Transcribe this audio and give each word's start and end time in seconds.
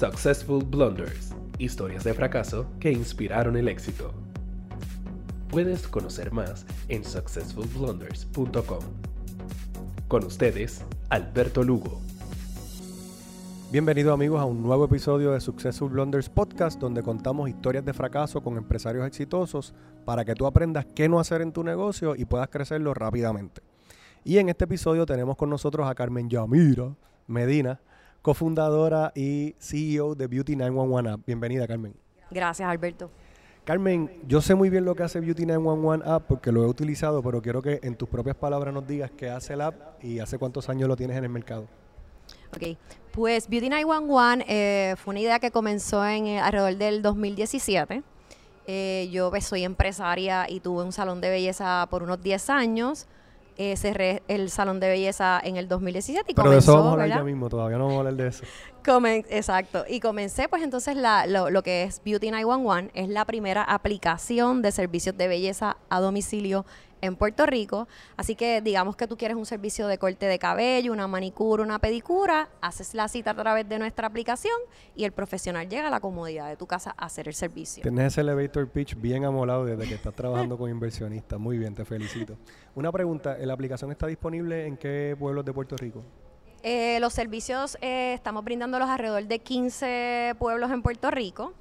Successful 0.00 0.64
Blunders, 0.64 1.34
historias 1.58 2.04
de 2.04 2.14
fracaso 2.14 2.64
que 2.80 2.90
inspiraron 2.90 3.54
el 3.58 3.68
éxito. 3.68 4.14
Puedes 5.50 5.86
conocer 5.86 6.32
más 6.32 6.64
en 6.88 7.04
successfulblunders.com. 7.04 8.78
Con 10.08 10.24
ustedes, 10.24 10.86
Alberto 11.10 11.62
Lugo. 11.62 12.00
Bienvenidos 13.70 14.14
amigos 14.14 14.40
a 14.40 14.46
un 14.46 14.62
nuevo 14.62 14.86
episodio 14.86 15.32
de 15.32 15.40
Successful 15.42 15.90
Blunders 15.90 16.30
Podcast 16.30 16.80
donde 16.80 17.02
contamos 17.02 17.50
historias 17.50 17.84
de 17.84 17.92
fracaso 17.92 18.42
con 18.42 18.56
empresarios 18.56 19.06
exitosos 19.06 19.74
para 20.06 20.24
que 20.24 20.34
tú 20.34 20.46
aprendas 20.46 20.86
qué 20.94 21.10
no 21.10 21.20
hacer 21.20 21.42
en 21.42 21.52
tu 21.52 21.62
negocio 21.62 22.16
y 22.16 22.24
puedas 22.24 22.48
crecerlo 22.48 22.94
rápidamente. 22.94 23.60
Y 24.24 24.38
en 24.38 24.48
este 24.48 24.64
episodio 24.64 25.04
tenemos 25.04 25.36
con 25.36 25.50
nosotros 25.50 25.86
a 25.86 25.94
Carmen 25.94 26.30
Yamira 26.30 26.94
Medina, 27.30 27.80
cofundadora 28.22 29.12
y 29.14 29.54
CEO 29.58 30.14
de 30.14 30.26
Beauty 30.26 30.56
911 30.56 31.10
App. 31.10 31.20
Bienvenida 31.26 31.66
Carmen. 31.66 31.94
Gracias 32.30 32.68
Alberto. 32.68 33.10
Carmen, 33.64 34.10
yo 34.26 34.40
sé 34.40 34.54
muy 34.54 34.70
bien 34.70 34.84
lo 34.84 34.94
que 34.94 35.02
hace 35.02 35.20
Beauty 35.20 35.46
911 35.46 36.08
App 36.08 36.26
porque 36.26 36.52
lo 36.52 36.64
he 36.64 36.66
utilizado, 36.66 37.22
pero 37.22 37.40
quiero 37.42 37.62
que 37.62 37.80
en 37.82 37.94
tus 37.94 38.08
propias 38.08 38.36
palabras 38.36 38.74
nos 38.74 38.86
digas 38.86 39.10
qué 39.16 39.30
hace 39.30 39.54
el 39.54 39.60
app 39.60 40.02
y 40.02 40.18
hace 40.18 40.38
cuántos 40.38 40.68
años 40.68 40.88
lo 40.88 40.96
tienes 40.96 41.16
en 41.16 41.24
el 41.24 41.30
mercado. 41.30 41.66
Ok, 42.54 42.76
pues 43.12 43.48
Beauty 43.48 43.68
911 43.68 44.44
eh, 44.48 44.96
fue 44.96 45.12
una 45.12 45.20
idea 45.20 45.38
que 45.38 45.50
comenzó 45.50 46.04
en 46.06 46.26
eh, 46.26 46.40
alrededor 46.40 46.76
del 46.76 47.02
2017. 47.02 48.02
Eh, 48.66 49.08
yo 49.10 49.30
pues, 49.30 49.46
soy 49.46 49.64
empresaria 49.64 50.46
y 50.48 50.60
tuve 50.60 50.84
un 50.84 50.92
salón 50.92 51.20
de 51.20 51.30
belleza 51.30 51.86
por 51.90 52.02
unos 52.02 52.22
10 52.22 52.50
años. 52.50 53.06
Eh, 53.62 53.76
cerré 53.76 54.22
el 54.26 54.48
salón 54.48 54.80
de 54.80 54.88
belleza 54.88 55.38
en 55.44 55.58
el 55.58 55.68
2017 55.68 56.32
y 56.32 56.34
Pero 56.34 56.48
de 56.50 56.56
eso 56.56 56.72
comenzó, 56.72 56.82
vamos 56.82 56.98
a 56.98 57.02
hablar 57.02 57.18
ya 57.18 57.22
mismo, 57.24 57.50
todavía 57.50 57.76
no 57.76 57.84
vamos 57.88 57.96
a 57.96 57.98
hablar 58.08 58.14
de 58.14 58.28
eso. 58.28 58.42
Comen- 58.82 59.26
exacto. 59.28 59.84
Y 59.86 60.00
comencé, 60.00 60.48
pues 60.48 60.62
entonces 60.62 60.96
la- 60.96 61.26
lo, 61.26 61.50
lo 61.50 61.62
que 61.62 61.82
es 61.82 62.00
Beauty 62.02 62.30
911 62.30 62.90
es 62.94 63.10
la 63.10 63.26
primera 63.26 63.62
aplicación 63.62 64.62
de 64.62 64.72
servicios 64.72 65.14
de 65.18 65.28
belleza 65.28 65.76
a 65.90 66.00
domicilio 66.00 66.64
en 67.00 67.16
Puerto 67.16 67.46
Rico. 67.46 67.88
Así 68.16 68.34
que 68.34 68.60
digamos 68.60 68.96
que 68.96 69.06
tú 69.06 69.16
quieres 69.16 69.36
un 69.36 69.46
servicio 69.46 69.86
de 69.86 69.98
corte 69.98 70.26
de 70.26 70.38
cabello, 70.38 70.92
una 70.92 71.06
manicura, 71.06 71.62
una 71.62 71.78
pedicura, 71.78 72.48
haces 72.60 72.94
la 72.94 73.08
cita 73.08 73.32
a 73.32 73.34
través 73.34 73.68
de 73.68 73.78
nuestra 73.78 74.06
aplicación 74.06 74.54
y 74.94 75.04
el 75.04 75.12
profesional 75.12 75.68
llega 75.68 75.88
a 75.88 75.90
la 75.90 76.00
comodidad 76.00 76.48
de 76.48 76.56
tu 76.56 76.66
casa 76.66 76.94
a 76.96 77.06
hacer 77.06 77.28
el 77.28 77.34
servicio. 77.34 77.82
Tienes 77.82 78.12
ese 78.12 78.20
elevator 78.20 78.68
pitch 78.68 78.94
bien 79.00 79.24
amolado 79.24 79.64
desde 79.64 79.88
que 79.88 79.94
estás 79.94 80.14
trabajando 80.14 80.56
con 80.58 80.70
inversionistas. 80.70 81.38
Muy 81.38 81.58
bien, 81.58 81.74
te 81.74 81.84
felicito. 81.84 82.36
Una 82.74 82.92
pregunta, 82.92 83.36
¿la 83.38 83.52
aplicación 83.52 83.90
está 83.90 84.06
disponible 84.06 84.66
en 84.66 84.76
qué 84.76 85.16
pueblos 85.18 85.44
de 85.44 85.52
Puerto 85.52 85.76
Rico? 85.76 86.02
Eh, 86.62 86.98
los 87.00 87.14
servicios 87.14 87.78
eh, 87.80 88.12
estamos 88.14 88.44
brindándolos 88.44 88.88
alrededor 88.88 89.24
de 89.24 89.38
15 89.38 90.34
pueblos 90.38 90.70
en 90.70 90.82
Puerto 90.82 91.10
Rico. 91.10 91.54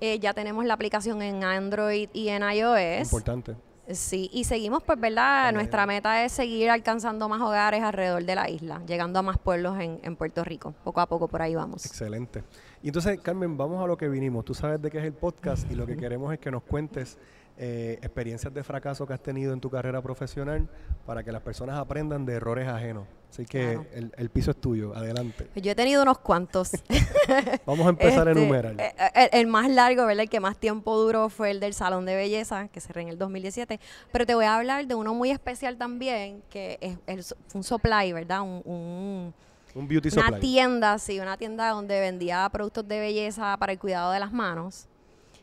Eh, 0.00 0.18
ya 0.18 0.32
tenemos 0.34 0.64
la 0.64 0.74
aplicación 0.74 1.22
en 1.22 1.44
Android 1.44 2.08
y 2.12 2.28
en 2.28 2.42
iOS. 2.42 3.04
Importante. 3.04 3.54
Sí, 3.92 4.30
y 4.32 4.44
seguimos, 4.44 4.82
pues, 4.82 4.98
¿verdad? 5.00 5.52
Nuestra 5.52 5.86
meta 5.86 6.24
es 6.24 6.32
seguir 6.32 6.70
alcanzando 6.70 7.28
más 7.28 7.40
hogares 7.40 7.82
alrededor 7.82 8.24
de 8.24 8.34
la 8.34 8.48
isla, 8.48 8.82
llegando 8.86 9.18
a 9.18 9.22
más 9.22 9.38
pueblos 9.38 9.78
en, 9.80 10.00
en 10.02 10.16
Puerto 10.16 10.44
Rico. 10.44 10.74
Poco 10.84 11.00
a 11.00 11.06
poco 11.06 11.28
por 11.28 11.42
ahí 11.42 11.54
vamos. 11.54 11.86
Excelente. 11.86 12.44
Y 12.82 12.88
entonces, 12.88 13.18
Carmen, 13.20 13.56
vamos 13.56 13.82
a 13.82 13.86
lo 13.86 13.96
que 13.96 14.08
vinimos. 14.08 14.44
Tú 14.44 14.54
sabes 14.54 14.80
de 14.80 14.90
qué 14.90 14.98
es 14.98 15.04
el 15.04 15.12
podcast 15.12 15.70
y 15.70 15.74
lo 15.74 15.86
que 15.86 15.96
queremos 15.96 16.32
es 16.32 16.38
que 16.38 16.50
nos 16.50 16.62
cuentes 16.62 17.18
eh, 17.62 17.98
experiencias 18.00 18.54
de 18.54 18.64
fracaso 18.64 19.06
que 19.06 19.12
has 19.12 19.22
tenido 19.22 19.52
en 19.52 19.60
tu 19.60 19.68
carrera 19.68 20.00
profesional 20.00 20.66
para 21.04 21.22
que 21.22 21.30
las 21.30 21.42
personas 21.42 21.78
aprendan 21.78 22.24
de 22.24 22.32
errores 22.34 22.66
ajenos. 22.66 23.06
Así 23.28 23.44
que 23.44 23.74
Claro. 23.74 23.86
el, 23.92 24.12
el 24.16 24.30
piso 24.30 24.50
es 24.50 24.56
tuyo. 24.56 24.94
Adelante. 24.96 25.46
Pues 25.52 25.62
Yo 25.64 25.70
he 25.72 25.74
tenido 25.74 26.02
unos 26.02 26.18
cuantos. 26.18 26.70
Vamos 27.66 27.86
a 27.86 27.90
empezar 27.90 28.26
a 28.26 28.30
Este, 28.30 28.42
enumerar. 28.42 28.74
eh, 28.80 28.94
eh, 28.98 29.28
El, 29.32 29.40
el 29.40 29.46
más 29.46 29.70
largo, 29.70 30.06
¿verdad? 30.06 30.22
El 30.22 30.30
que 30.30 30.40
más 30.40 30.56
tiempo 30.56 30.96
duró 30.96 31.28
fue 31.28 31.50
el 31.50 31.60
del 31.60 31.74
Salón 31.74 32.06
de 32.06 32.16
Belleza, 32.16 32.68
que 32.68 32.80
cerré 32.80 33.02
en 33.02 33.08
el 33.08 33.18
2017. 33.18 33.78
Pero 34.10 34.24
te 34.26 34.34
voy 34.34 34.46
a 34.46 34.56
hablar 34.56 34.86
de 34.86 34.94
uno 34.94 35.12
muy 35.14 35.30
especial 35.30 35.76
también, 35.76 36.42
que 36.50 36.78
es, 36.80 36.96
es 37.06 37.34
un 37.54 37.62
supply, 37.62 38.12
¿verdad? 38.12 38.40
Un, 38.40 38.62
un- 38.64 39.34
Un 39.74 39.86
beauty 39.86 40.08
una 40.14 40.22
supply. 40.26 40.40
tienda, 40.40 40.98
sí, 40.98 41.20
una 41.20 41.36
tienda 41.36 41.68
donde 41.70 42.00
vendía 42.00 42.48
productos 42.50 42.88
de 42.88 42.98
belleza 42.98 43.56
para 43.58 43.70
el 43.72 43.78
cuidado 43.78 44.10
de 44.12 44.18
las 44.18 44.32
manos. 44.32 44.86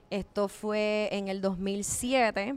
Esto 0.09 0.47
fue 0.47 1.09
en 1.11 1.27
el 1.27 1.41
2007. 1.41 2.55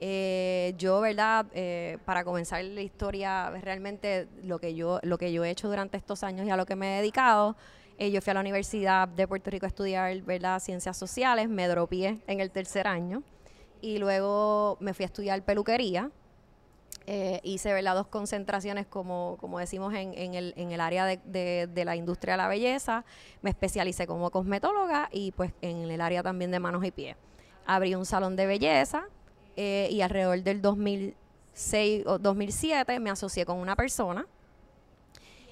Eh, 0.00 0.74
yo, 0.78 1.00
¿verdad? 1.00 1.46
Eh, 1.52 1.98
para 2.04 2.24
comenzar 2.24 2.64
la 2.64 2.80
historia, 2.80 3.50
realmente 3.50 4.28
lo 4.42 4.58
que 4.58 4.74
yo 4.74 4.98
lo 5.02 5.18
que 5.18 5.32
yo 5.32 5.44
he 5.44 5.50
hecho 5.50 5.68
durante 5.68 5.98
estos 5.98 6.24
años 6.24 6.46
y 6.46 6.50
a 6.50 6.56
lo 6.56 6.64
que 6.66 6.74
me 6.74 6.94
he 6.94 6.96
dedicado, 7.00 7.54
eh, 7.98 8.10
yo 8.10 8.22
fui 8.22 8.30
a 8.30 8.34
la 8.34 8.40
Universidad 8.40 9.06
de 9.08 9.28
Puerto 9.28 9.50
Rico 9.50 9.66
a 9.66 9.68
estudiar, 9.68 10.16
¿verdad? 10.22 10.58
Ciencias 10.58 10.96
sociales, 10.96 11.48
me 11.48 11.68
dropié 11.68 12.18
en 12.26 12.40
el 12.40 12.50
tercer 12.50 12.86
año 12.86 13.22
y 13.82 13.98
luego 13.98 14.78
me 14.80 14.94
fui 14.94 15.04
a 15.04 15.06
estudiar 15.06 15.44
peluquería. 15.44 16.10
Eh, 17.12 17.40
hice 17.42 17.72
¿verdad? 17.72 17.96
dos 17.96 18.06
concentraciones, 18.06 18.86
como, 18.86 19.36
como 19.40 19.58
decimos, 19.58 19.92
en, 19.94 20.14
en 20.14 20.34
el, 20.34 20.54
en 20.56 20.70
el 20.70 20.80
área 20.80 21.04
de, 21.06 21.18
de- 21.66 21.84
la 21.84 21.96
industria 21.96 22.34
de 22.34 22.38
la 22.38 22.46
belleza. 22.46 23.04
Me 23.42 23.50
especialicé 23.50 24.06
como 24.06 24.30
cosmetóloga 24.30 25.08
y 25.10 25.32
pues 25.32 25.50
en 25.60 25.90
el 25.90 26.00
área 26.00 26.22
también 26.22 26.52
de 26.52 26.60
manos 26.60 26.84
y 26.84 26.92
pies. 26.92 27.16
Abrí 27.66 27.96
un 27.96 28.06
salón 28.06 28.36
de 28.36 28.46
belleza 28.46 29.08
eh, 29.56 29.88
y 29.90 30.02
alrededor 30.02 30.40
del 30.44 30.62
2006 30.62 32.04
o 32.06 32.18
2007 32.20 33.00
me 33.00 33.10
asocié 33.10 33.44
con 33.44 33.56
una 33.58 33.74
persona. 33.74 34.24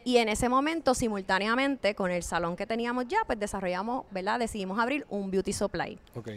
Y 0.04 0.18
en 0.18 0.28
ese 0.28 0.48
momento, 0.48 0.94
simultáneamente, 0.94 1.96
con 1.96 2.12
el 2.12 2.22
salón 2.22 2.54
que 2.54 2.66
teníamos 2.66 3.08
ya, 3.08 3.18
pues 3.26 3.38
desarrollamos, 3.40 4.04
¿verdad? 4.12 4.38
Decidimos 4.38 4.78
abrir 4.78 5.04
un 5.10 5.28
beauty 5.32 5.52
supply. 5.52 5.98
Ok. 6.14 6.28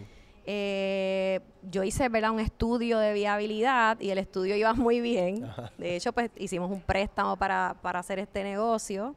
Eh, 0.46 1.40
yo 1.70 1.84
hice 1.84 2.10
¿verdad? 2.10 2.32
un 2.32 2.40
estudio 2.40 2.98
de 2.98 3.14
viabilidad 3.14 4.00
y 4.00 4.10
el 4.10 4.18
estudio 4.18 4.56
iba 4.56 4.74
muy 4.74 5.02
bien. 5.02 5.48
De 5.78 5.96
hecho, 5.96 6.14
pues 6.14 6.32
hicimos 6.38 6.72
un 6.72 6.82
préstamo 6.82 7.38
para, 7.38 7.76
para 7.82 8.00
hacer 8.00 8.20
este 8.20 8.44
negocio 8.44 9.16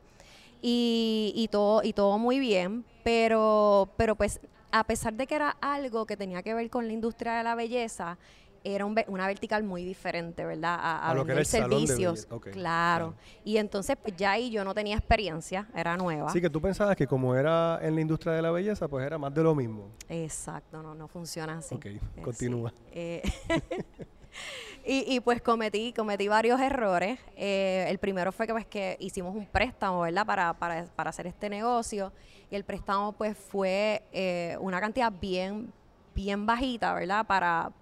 y, 0.61 1.33
y 1.35 1.49
todo, 1.49 1.83
y 1.83 1.93
todo 1.93 2.19
muy 2.19 2.39
bien, 2.39 2.85
pero, 3.03 3.89
pero 3.97 4.17
pues 4.17 4.41
a 4.71 4.83
pesar 4.85 5.15
de 5.15 5.27
que 5.27 5.37
era 5.37 5.57
algo 5.61 6.05
que 6.05 6.17
tenía 6.17 6.43
que 6.43 6.53
ver 6.53 6.69
con 6.69 6.87
la 6.89 6.93
industria 6.93 7.35
de 7.35 7.45
la 7.45 7.55
belleza, 7.55 8.19
era 8.65 8.85
un 8.87 8.99
una 9.09 9.27
vertical 9.27 9.63
muy 9.63 9.85
diferente, 9.85 10.45
¿verdad? 10.45 10.75
A, 10.81 10.99
a 11.07 11.11
A 11.11 11.15
lo 11.15 11.25
que 11.25 11.33
era 11.33 11.41
el 11.43 11.47
de 11.47 11.51
servicios. 11.51 12.27
claro. 12.27 12.51
claro. 12.53 13.15
Y 13.45 13.59
entonces, 13.59 13.97
pues 14.01 14.17
ya 14.17 14.33
ahí 14.33 14.51
yo 14.51 14.65
no 14.65 14.73
tenía 14.75 14.97
experiencia, 14.97 15.69
era 15.75 15.97
nueva. 15.97 16.29
Así 16.29 16.41
que 16.41 16.49
tú 16.51 16.61
pensabas 16.61 16.97
que 16.97 17.07
como 17.07 17.35
era 17.35 17.79
en 17.83 17.95
la 17.95 18.01
industria 18.01 18.33
de 18.33 18.43
la 18.43 18.51
belleza, 18.51 18.89
pues 18.89 19.05
era 19.07 19.19
más 19.19 19.33
de 19.35 19.43
lo 19.43 19.55
mismo. 19.55 19.91
Exacto, 20.09 20.83
no, 20.83 20.95
no 20.95 21.07
funciona 21.09 21.59
así. 21.59 21.75
Ok, 21.75 21.85
Eh, 21.87 22.01
continúa. 22.23 22.71
sí. 22.71 22.77
Eh, 22.93 23.23
y, 24.87 25.15
y, 25.15 25.21
pues 25.21 25.41
cometí, 25.43 25.93
cometí 25.93 26.29
varios 26.29 26.61
errores. 26.61 27.19
Eh, 27.37 27.87
el 27.89 27.99
primero 27.99 28.33
fue 28.33 28.47
que 28.47 28.53
pues 28.53 28.67
que 28.67 28.97
hicimos 29.01 29.35
un 29.35 29.47
préstamo, 29.47 30.01
¿verdad? 30.01 30.27
Para, 30.27 30.55
para, 30.55 30.85
para 30.87 31.11
hacer 31.11 31.27
este 31.27 31.49
negocio. 31.49 32.13
Y 32.51 32.55
el 32.57 32.65
préstamo 32.65 33.13
pues 33.13 33.37
fue 33.37 34.57
una 34.61 34.81
cantidad 34.81 35.13
bien, 35.13 35.73
bien 36.15 36.47
bajita, 36.47 36.95
¿verdad? 36.95 37.27
Para, 37.27 37.73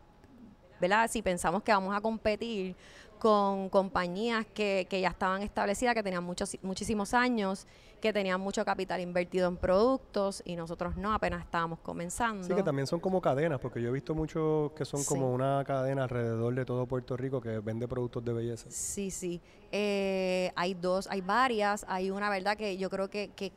¿verdad? 0.82 1.09
Si 1.09 1.22
pensamos 1.22 1.62
que 1.62 1.72
vamos 1.72 1.94
a 1.97 2.00
competir 2.00 2.75
con 3.20 3.69
compañías 3.69 4.44
que, 4.53 4.88
que 4.91 5.00
ya 5.00 5.10
estaban 5.10 5.43
establecidas, 5.43 5.94
que 5.94 6.03
tenían 6.03 6.25
muchos, 6.25 6.59
muchísimos 6.60 7.15
años, 7.15 7.69
que 8.00 8.12
tenían 8.12 8.41
mucho 8.41 8.65
capital 8.65 9.00
invertido 9.00 9.47
en 9.47 9.56
productos 9.56 10.43
y 10.44 10.56
nosotros 10.56 10.97
no, 10.97 11.15
apenas 11.15 11.41
estábamos 11.44 11.78
comenzando. 11.78 12.43
Sí, 12.43 12.53
que 12.53 12.65
también 12.65 12.88
son 12.88 12.98
como 12.98 13.20
cadenas, 13.20 13.60
porque 13.60 13.81
yo 13.81 13.91
he 13.91 13.93
visto 13.93 14.12
muchos 14.12 14.72
que 14.72 14.84
son 14.84 14.98
Sí. 15.00 15.06
como 15.06 15.32
una 15.32 15.62
cadena 15.65 16.03
alrededor 16.03 16.53
de 16.53 16.65
todo 16.65 16.84
Puerto 16.87 17.16
Rico 17.16 17.41
que 17.41 17.60
vende 17.60 17.87
productos 17.87 18.25
de 18.25 18.32
belleza. 18.32 18.66
Sí, 18.70 19.12
sí. 19.12 19.41
Eh, 19.70 20.50
hay 20.56 20.75
dos, 20.75 21.06
hay 21.09 21.20
varias. 21.20 21.87
Hay 21.88 22.10
una, 22.10 22.28
¿verdad? 22.28 22.56
Que 22.56 22.76
yo 22.76 22.91
creo 22.91 23.09
que, 23.09 23.31
que, 23.37 23.53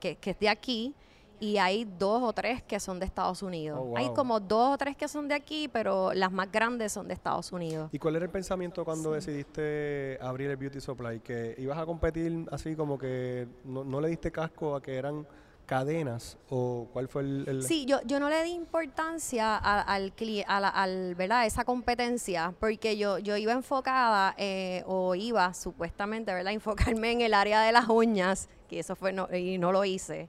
que, 0.00 0.16
que 0.16 0.30
es 0.32 0.38
de 0.38 0.50
aquí 0.50 0.94
y 1.42 1.58
hay 1.58 1.84
dos 1.98 2.22
o 2.22 2.32
tres 2.32 2.62
que 2.62 2.78
son 2.78 3.00
de 3.00 3.06
Estados 3.06 3.42
Unidos. 3.42 3.80
Oh, 3.82 3.96
Hay 3.96 4.08
como 4.14 4.38
dos 4.38 4.74
o 4.74 4.78
tres 4.78 4.96
que 4.96 5.08
son 5.08 5.26
de 5.26 5.34
aquí, 5.34 5.66
pero 5.66 6.14
las 6.14 6.30
más 6.30 6.52
grandes 6.52 6.92
son 6.92 7.08
de 7.08 7.14
Estados 7.14 7.50
Unidos. 7.50 7.90
¿Y 7.92 7.98
cuál 7.98 8.14
era 8.14 8.24
el 8.26 8.30
pensamiento 8.30 8.84
cuando 8.84 9.10
decidiste 9.10 10.18
abrir 10.22 10.50
el 10.50 10.56
Beauty 10.56 10.80
Supply? 10.80 11.18
¿Que 11.18 11.56
ibas 11.58 11.78
a 11.78 11.84
competir 11.84 12.46
así 12.52 12.76
como 12.76 12.96
que 12.96 13.48
no, 13.64 13.82
no 13.82 14.00
le 14.00 14.08
diste 14.08 14.30
casco 14.30 14.76
a 14.76 14.80
que 14.80 14.94
eran 14.94 15.26
cadenas? 15.66 16.38
¿O 16.48 16.86
cuál 16.92 17.08
fue 17.08 17.22
el...? 17.22 17.44
el- 17.48 17.62
Sí, 17.64 17.86
yo, 17.86 18.00
yo 18.04 18.20
no 18.20 18.28
le 18.30 18.44
di 18.44 18.50
importancia 18.52 19.56
a- 19.56 19.80
al, 19.82 20.12
a 20.46 20.60
la- 20.60 20.68
al, 20.68 21.16
¿verdad? 21.16 21.44
esa 21.46 21.64
competencia, 21.64 22.54
porque 22.60 22.96
yo, 22.96 23.18
yo 23.18 23.36
iba 23.36 23.52
enfocada, 23.52 24.34
eh, 24.38 24.84
o 24.86 25.16
iba 25.16 25.52
supuestamente, 25.54 26.32
¿verdad? 26.32 26.52
Enfocarme 26.52 27.10
en 27.10 27.20
el 27.20 27.34
área 27.34 27.62
de 27.62 27.72
las 27.72 27.88
uñas, 27.88 28.48
que 28.68 28.78
eso 28.78 28.94
fue, 28.94 29.12
no, 29.12 29.28
y 29.34 29.58
no 29.58 29.72
lo 29.72 29.84
hice. 29.84 30.28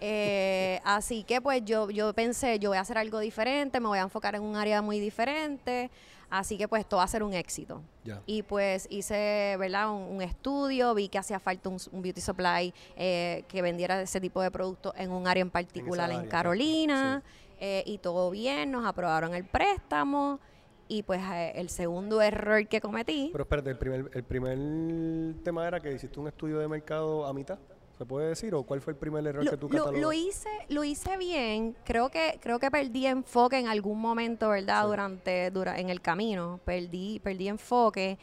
Eh, 0.00 0.80
así 0.84 1.24
que 1.24 1.40
pues 1.40 1.64
yo, 1.64 1.90
yo 1.90 2.12
pensé, 2.12 2.58
yo 2.58 2.70
voy 2.70 2.78
a 2.78 2.82
hacer 2.82 2.98
algo 2.98 3.18
diferente, 3.18 3.80
me 3.80 3.88
voy 3.88 3.98
a 3.98 4.02
enfocar 4.02 4.34
en 4.34 4.42
un 4.42 4.54
área 4.54 4.82
muy 4.82 5.00
diferente. 5.00 5.90
Así 6.28 6.58
que 6.58 6.66
pues 6.66 6.80
esto 6.80 6.96
va 6.96 7.04
a 7.04 7.08
ser 7.08 7.22
un 7.22 7.34
éxito. 7.34 7.82
Y 8.26 8.42
pues 8.42 8.86
hice, 8.90 9.56
¿verdad? 9.58 9.90
Un, 9.90 10.16
un 10.16 10.22
estudio, 10.22 10.94
vi 10.94 11.08
que 11.08 11.18
hacía 11.18 11.38
falta 11.38 11.68
un, 11.68 11.78
un 11.92 12.02
beauty 12.02 12.20
supply 12.20 12.74
eh, 12.96 13.44
que 13.48 13.62
vendiera 13.62 14.02
ese 14.02 14.20
tipo 14.20 14.42
de 14.42 14.50
productos 14.50 14.92
en 14.96 15.10
un 15.12 15.26
área 15.28 15.40
en 15.42 15.50
particular 15.50 16.10
en, 16.10 16.18
área, 16.18 16.28
Carolina. 16.28 17.22
eh, 17.60 17.82
y 17.86 17.98
todo 17.98 18.30
bien, 18.30 18.72
nos 18.72 18.84
aprobaron 18.86 19.34
el 19.34 19.44
préstamo. 19.44 20.40
Y 20.88 21.02
pues 21.02 21.20
eh, 21.32 21.52
el 21.56 21.68
segundo 21.68 22.20
error 22.22 22.66
que 22.68 22.80
cometí, 22.80 23.30
Pero 23.32 23.42
espérate, 23.42 23.70
el 23.70 23.78
primer, 23.78 24.10
el 24.12 24.22
primer 24.22 25.42
tema 25.42 25.66
era 25.66 25.80
que 25.80 25.92
hiciste 25.92 26.20
un 26.20 26.28
estudio 26.28 26.58
de 26.58 26.68
mercado 26.68 27.26
a 27.26 27.32
mitad, 27.32 27.58
¿se 27.98 28.04
puede 28.04 28.28
decir? 28.28 28.54
¿O 28.54 28.62
cuál 28.64 28.80
fue 28.80 28.92
el 28.92 28.98
primer 28.98 29.26
error 29.26 29.44
lo, 29.44 29.50
que 29.50 29.56
tú 29.56 29.66
lo- 29.68 29.78
catalogas? 29.78 30.00
lo 30.00 30.12
hice, 30.12 30.48
lo 30.68 30.84
hice 30.84 31.16
bien. 31.16 31.76
Creo 31.84 32.10
que, 32.10 32.38
creo 32.42 32.58
que 32.58 32.70
perdí 32.70 33.06
enfoque 33.06 33.58
en 33.58 33.68
algún 33.68 34.00
momento, 34.00 34.48
¿verdad? 34.50 34.82
Sí. 34.82 34.88
Durante, 34.88 35.50
dura, 35.50 35.78
en 35.78 35.90
el 35.90 36.00
camino. 36.00 36.60
Perdí, 36.64 37.20
perdí 37.20 37.48
enfoque. 37.48 38.18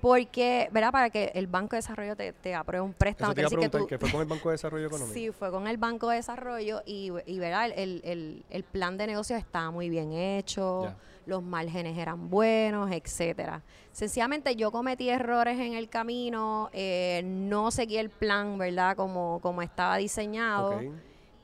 Porque, 0.00 0.68
¿verdad? 0.72 0.92
Para 0.92 1.10
que 1.10 1.32
el 1.34 1.46
Banco 1.46 1.70
de 1.70 1.78
Desarrollo 1.78 2.14
te, 2.16 2.32
te 2.34 2.54
apruebe 2.54 2.84
un 2.84 2.92
préstamo. 2.92 3.30
Eso 3.32 3.34
te 3.34 3.40
iba 3.40 3.46
a 3.46 3.50
decir 3.50 3.58
preguntar, 3.70 3.88
que 3.88 3.94
que 3.94 3.98
fue 3.98 4.12
con 4.12 4.20
el 4.20 4.26
Banco 4.28 4.48
de 4.50 4.52
Desarrollo 4.52 4.86
Económico. 4.86 5.14
Sí, 5.14 5.30
fue 5.32 5.50
con 5.50 5.66
el 5.66 5.78
Banco 5.78 6.08
de 6.10 6.16
Desarrollo 6.16 6.82
y, 6.84 7.10
y 7.24 7.38
¿verdad? 7.38 7.70
El, 7.74 8.02
el- 8.04 8.44
el 8.50 8.62
plan 8.64 8.98
de 8.98 9.06
negocios 9.06 9.38
estaba 9.38 9.70
muy 9.70 9.88
bien 9.88 10.12
hecho, 10.12 10.82
Ya. 10.84 10.96
Los 11.26 11.42
márgenes 11.42 11.98
eran 11.98 12.30
buenos, 12.30 12.90
etcétera. 12.90 13.62
Sencillamente 13.92 14.56
yo 14.56 14.70
cometí 14.70 15.08
errores 15.10 15.58
en 15.58 15.74
el 15.74 15.88
camino, 15.88 16.70
eh, 16.72 17.22
no 17.24 17.70
seguí 17.70 17.98
el 17.98 18.10
plan, 18.10 18.56
¿verdad? 18.58 18.96
Como, 18.96 19.40
como 19.42 19.60
estaba 19.62 19.96
diseñado 19.96 20.80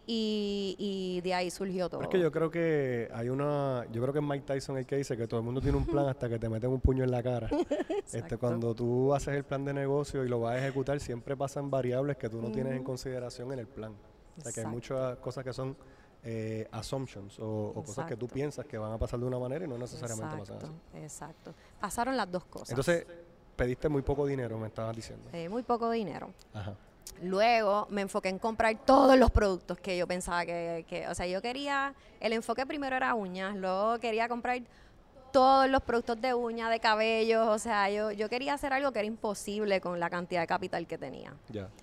y, 0.07 0.77
y 0.79 1.21
de 1.21 1.35
ahí 1.35 1.51
surgió 1.51 1.89
todo. 1.89 2.01
Pero 2.01 2.11
es 2.11 2.17
que 2.17 2.21
yo 2.21 2.33
creo 2.33 2.51
que 2.51 3.09
hay 3.15 3.29
una, 3.29 3.87
yo 3.93 4.03
creo 4.03 4.13
que 4.13 4.19
es 4.19 4.25
Mike 4.25 4.45
Tyson 4.47 4.79
el 4.79 4.87
que 4.87 4.97
dice 4.97 5.17
que 5.17 5.27
todo 5.27 5.41
el 5.41 5.47
mundo 5.47 5.61
tiene 5.61 5.77
un 5.77 5.87
plan 5.87 6.07
hasta 6.09 6.29
que 6.29 6.39
te 6.39 6.49
meten 6.49 6.71
un 6.71 6.81
puño 6.81 7.05
en 7.05 7.11
la 7.11 7.23
cara. 7.23 7.49
este, 7.71 8.19
Exacto. 8.19 8.39
cuando 8.39 8.75
tú 8.75 9.15
haces 9.15 9.35
el 9.35 9.45
plan 9.45 9.65
de 9.65 9.75
negocio 9.75 10.25
y 10.25 10.29
lo 10.29 10.41
vas 10.41 10.57
a 10.57 10.59
ejecutar, 10.59 10.99
siempre 11.01 11.37
pasan 11.37 11.71
variables 11.71 12.17
que 12.17 12.29
tú 12.29 12.41
no 12.41 12.51
tienes 12.51 12.75
en 12.75 12.85
consideración 12.85 13.53
en 13.53 13.61
el 13.61 13.67
plan. 13.67 13.93
O 14.39 14.41
sea 14.41 14.53
que 14.53 14.61
hay 14.61 14.67
Exacto. 14.67 14.71
muchas 14.71 15.19
cosas 15.19 15.45
que 15.45 15.53
son 15.53 15.77
eh, 16.25 16.69
assumptions 16.71 17.39
o, 17.41 17.73
o 17.75 17.83
cosas 17.83 18.07
que 18.07 18.17
tú 18.17 18.29
piensas 18.29 18.65
que 18.67 18.79
van 18.79 18.93
a 18.93 18.99
pasar 18.99 19.19
de 19.19 19.27
una 19.27 19.39
manera 19.39 19.65
y 19.65 19.69
no 19.69 19.77
necesariamente 19.79 20.37
pasan 20.37 20.57
exacto, 20.57 20.75
así. 20.93 21.03
exacto. 21.05 21.55
Pasaron 21.81 22.17
las 22.17 22.31
dos 22.31 22.45
cosas. 22.45 22.71
Entonces, 22.71 23.07
pediste 23.57 23.89
muy 23.89 24.03
poco 24.03 24.25
dinero, 24.27 24.57
me 24.59 24.69
estabas 24.69 24.95
diciendo. 24.95 25.29
Eh, 25.33 25.49
muy 25.49 25.63
poco 25.63 25.91
dinero. 25.91 26.31
Ajá. 26.55 26.75
Luego 27.23 27.87
me 27.91 28.03
enfoqué 28.03 28.29
en 28.29 28.39
comprar 28.39 28.77
todos 28.85 29.19
los 29.19 29.31
productos 29.31 29.79
que 29.79 29.97
yo 29.99 30.07
pensaba 30.07 30.45
que, 30.47 30.85
que- 30.89 31.09
o 31.09 31.15
sea, 31.15 31.27
yo 31.27 31.43
quería, 31.43 31.95
el 32.21 32.33
enfoque 32.33 32.65
primero 32.67 32.97
era 32.97 33.15
uñas, 33.15 33.55
luego 33.57 33.99
quería 33.99 34.29
comprar 34.29 34.61
todos 35.33 35.69
los 35.69 35.83
productos 35.83 36.21
de 36.21 36.35
uñas, 36.35 36.71
de 36.71 36.79
cabello, 36.79 37.51
o 37.51 37.59
sea, 37.59 37.89
yo, 37.91 38.11
yo 38.13 38.29
quería 38.29 38.55
hacer 38.55 38.73
algo 38.73 38.93
que 38.93 38.99
era 38.99 39.07
imposible 39.07 39.81
con 39.81 39.99
la 39.99 40.11
cantidad 40.11 40.43
de 40.43 40.47
capital 40.47 40.87
que 40.87 40.99
tenía 40.99 41.35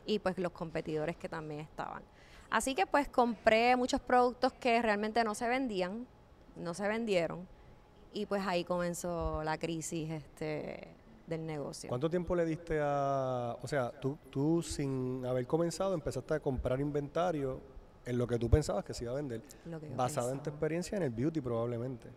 y 0.06 0.19
pues 0.19 0.38
los 0.38 0.51
competidores 0.51 1.15
que 1.18 1.27
también 1.30 1.62
estaban. 1.62 2.03
Así 2.50 2.75
que 2.75 2.86
pues 2.88 3.07
compré 3.07 3.75
muchos 3.75 4.01
productos 4.01 4.54
que 4.54 4.81
realmente 4.81 5.24
no 5.24 5.36
se 5.36 5.48
vendían, 5.48 6.07
no 6.56 6.74
se 6.74 6.88
vendieron 6.88 7.48
y 8.13 8.25
pues 8.25 8.46
ahí 8.46 8.63
comenzó 8.63 9.44
la 9.44 9.57
crisis 9.57 10.10
este 10.10 10.88
del 11.28 11.46
negocio. 11.46 11.90
¿Cuánto 11.90 12.10
tiempo 12.10 12.36
le 12.36 12.44
diste 12.44 12.80
a, 12.81 13.56
o 13.62 13.68
sea, 13.68 13.92
tú, 13.92 14.18
tú 14.31 14.63
sin 14.63 15.24
haber 15.25 15.46
comenzado 15.46 15.94
empezaste 15.94 16.34
a 16.34 16.40
comprar 16.40 16.80
inventario 16.80 17.62
en 18.06 18.18
lo 18.18 18.25
que 18.25 18.40
tú 18.40 18.50
pensabas 18.50 18.84
que 18.84 18.94
se 18.96 19.04
iba 19.04 19.13
a 19.13 19.16
vender, 19.16 19.44
Lo 19.66 19.80
que 19.80 19.90
yo 19.90 19.96
basado 19.96 20.31
en 20.31 20.42
tu 20.42 20.50
experiencia 20.50 20.98
en 20.98 21.04
el 21.04 21.12
beauty 21.12 21.42
probablemente? 21.42 22.10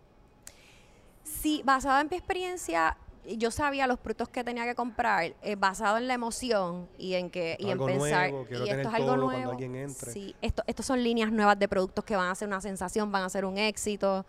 Sí, 1.23 1.62
basado 1.64 2.00
en 2.00 2.08
mi 2.11 2.17
experiencia, 2.17 2.96
yo 3.24 3.50
sabía 3.50 3.86
los 3.86 3.98
productos 3.98 4.28
que 4.28 4.42
tenía 4.44 4.64
que 4.64 4.74
comprar, 4.74 5.34
eh, 5.42 5.54
basado 5.56 5.96
en 5.98 6.08
la 6.08 6.14
emoción 6.14 6.88
y 6.98 7.14
en 7.14 7.30
que 7.30 7.56
y 7.58 7.66
en 7.66 7.72
Algo 7.72 7.86
pensar 7.86 8.30
nuevo, 8.30 8.46
y 8.50 8.69
esto 8.69 8.88
es 8.88 8.94
algo 8.94 9.16
nuevo. 9.16 9.30
cuando 9.30 9.50
alguien 9.52 9.76
entre. 9.76 10.12
Sí, 10.12 10.34
esto, 10.42 10.62
estos 10.66 10.86
son 10.86 11.02
líneas 11.02 11.30
nuevas 11.30 11.58
de 11.58 11.69
productos 11.69 12.04
que 12.04 12.16
van 12.16 12.30
a 12.30 12.34
ser 12.34 12.48
una 12.48 12.60
sensación, 12.60 13.12
van 13.12 13.22
a 13.24 13.28
ser 13.28 13.44
un 13.44 13.58
éxito 13.58 14.26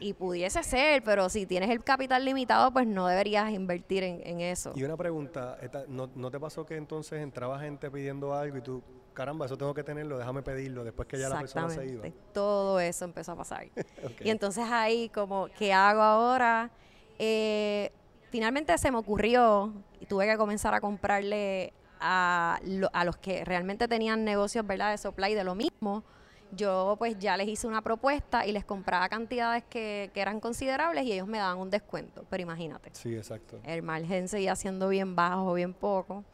y 0.00 0.14
pudiese 0.14 0.62
ser, 0.62 1.02
pero 1.04 1.28
si 1.28 1.46
tienes 1.46 1.70
el 1.70 1.84
capital 1.84 2.24
limitado, 2.24 2.72
pues 2.72 2.86
no 2.86 3.06
deberías 3.06 3.50
invertir 3.52 4.02
en, 4.02 4.20
en 4.26 4.40
eso. 4.40 4.72
Y 4.74 4.82
una 4.82 4.96
pregunta, 4.96 5.58
esta- 5.62 5.84
¿no, 5.86 6.10
no 6.14 6.30
te 6.30 6.40
pasó 6.40 6.64
que 6.66 6.76
entonces 6.76 7.20
entraba 7.22 7.60
gente 7.60 7.88
pidiendo 7.90 8.34
algo 8.34 8.56
y 8.56 8.62
tú, 8.62 8.82
caramba, 9.14 9.46
eso 9.46 9.56
tengo 9.56 9.74
que 9.74 9.84
tenerlo, 9.84 10.18
déjame 10.18 10.42
pedirlo 10.42 10.82
después 10.82 11.06
que 11.06 11.18
ya 11.18 11.28
la 11.28 11.38
persona 11.38 11.68
se 11.68 11.86
iba? 11.86 12.04
Todo 12.32 12.80
eso 12.80 13.04
empezó 13.04 13.32
a 13.32 13.36
pasar. 13.36 13.66
Y 14.24 14.30
entonces 14.30 14.64
ahí 14.68 15.08
como, 15.10 15.48
¿qué 15.56 15.72
hago 15.72 16.00
ahora? 16.02 16.70
Eh, 17.18 17.92
finalmente 18.32 18.76
se 18.78 18.90
me 18.90 18.96
ocurrió 18.96 19.72
y 20.00 20.06
tuve 20.06 20.26
que 20.26 20.36
comenzar 20.38 20.72
a 20.74 20.80
comprarle 20.80 21.72
a, 22.00 22.58
lo- 22.64 22.90
a 22.94 23.04
los 23.04 23.16
que 23.18 23.44
realmente 23.44 23.86
tenían 23.86 24.24
negocios, 24.24 24.66
¿verdad? 24.66 24.90
De 24.90 24.98
supply 24.98 25.34
de 25.34 25.44
lo 25.44 25.54
mismo. 25.54 26.02
Yo 26.50 26.96
pues 26.98 27.18
ya 27.18 27.36
les 27.36 27.46
hice 27.48 27.66
una 27.66 27.82
propuesta 27.82 28.44
y 28.46 28.52
les 28.52 28.64
compraba 28.64 29.08
cantidades 29.08 29.64
que, 29.64 30.10
que 30.12 30.20
eran 30.20 30.40
considerables 30.40 31.04
y 31.04 31.12
ellos 31.12 31.26
me 31.26 31.38
daban 31.38 31.58
un 31.58 31.70
descuento. 31.70 32.24
Pero 32.30 32.42
imagínate, 32.42 32.90
Sí, 32.94 33.14
exacto. 33.14 33.60
el 33.64 33.82
margen 33.82 34.28
seguía 34.28 34.56
siendo 34.56 34.88
bien 34.88 35.14
bajo, 35.14 35.52
bien 35.54 35.72
poco. 35.74 36.24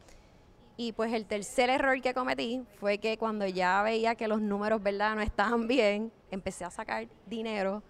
Y 0.77 0.93
pues 0.93 1.11
el 1.13 1.25
tercer 1.25 1.69
error 1.69 2.01
que 2.01 2.13
cometí 2.13 2.63
fue 2.79 2.97
que 2.97 3.17
cuando 3.17 3.45
ya 3.45 3.81
veía 3.83 4.15
que 4.15 4.27
los 4.29 4.39
números, 4.41 4.81
¿verdad?, 4.81 5.15
no 5.15 5.21
estaban 5.21 5.67
bien, 5.67 6.11
empecé 6.31 6.63
a 6.63 6.69
sacar 6.71 7.07
dinero 7.25 7.83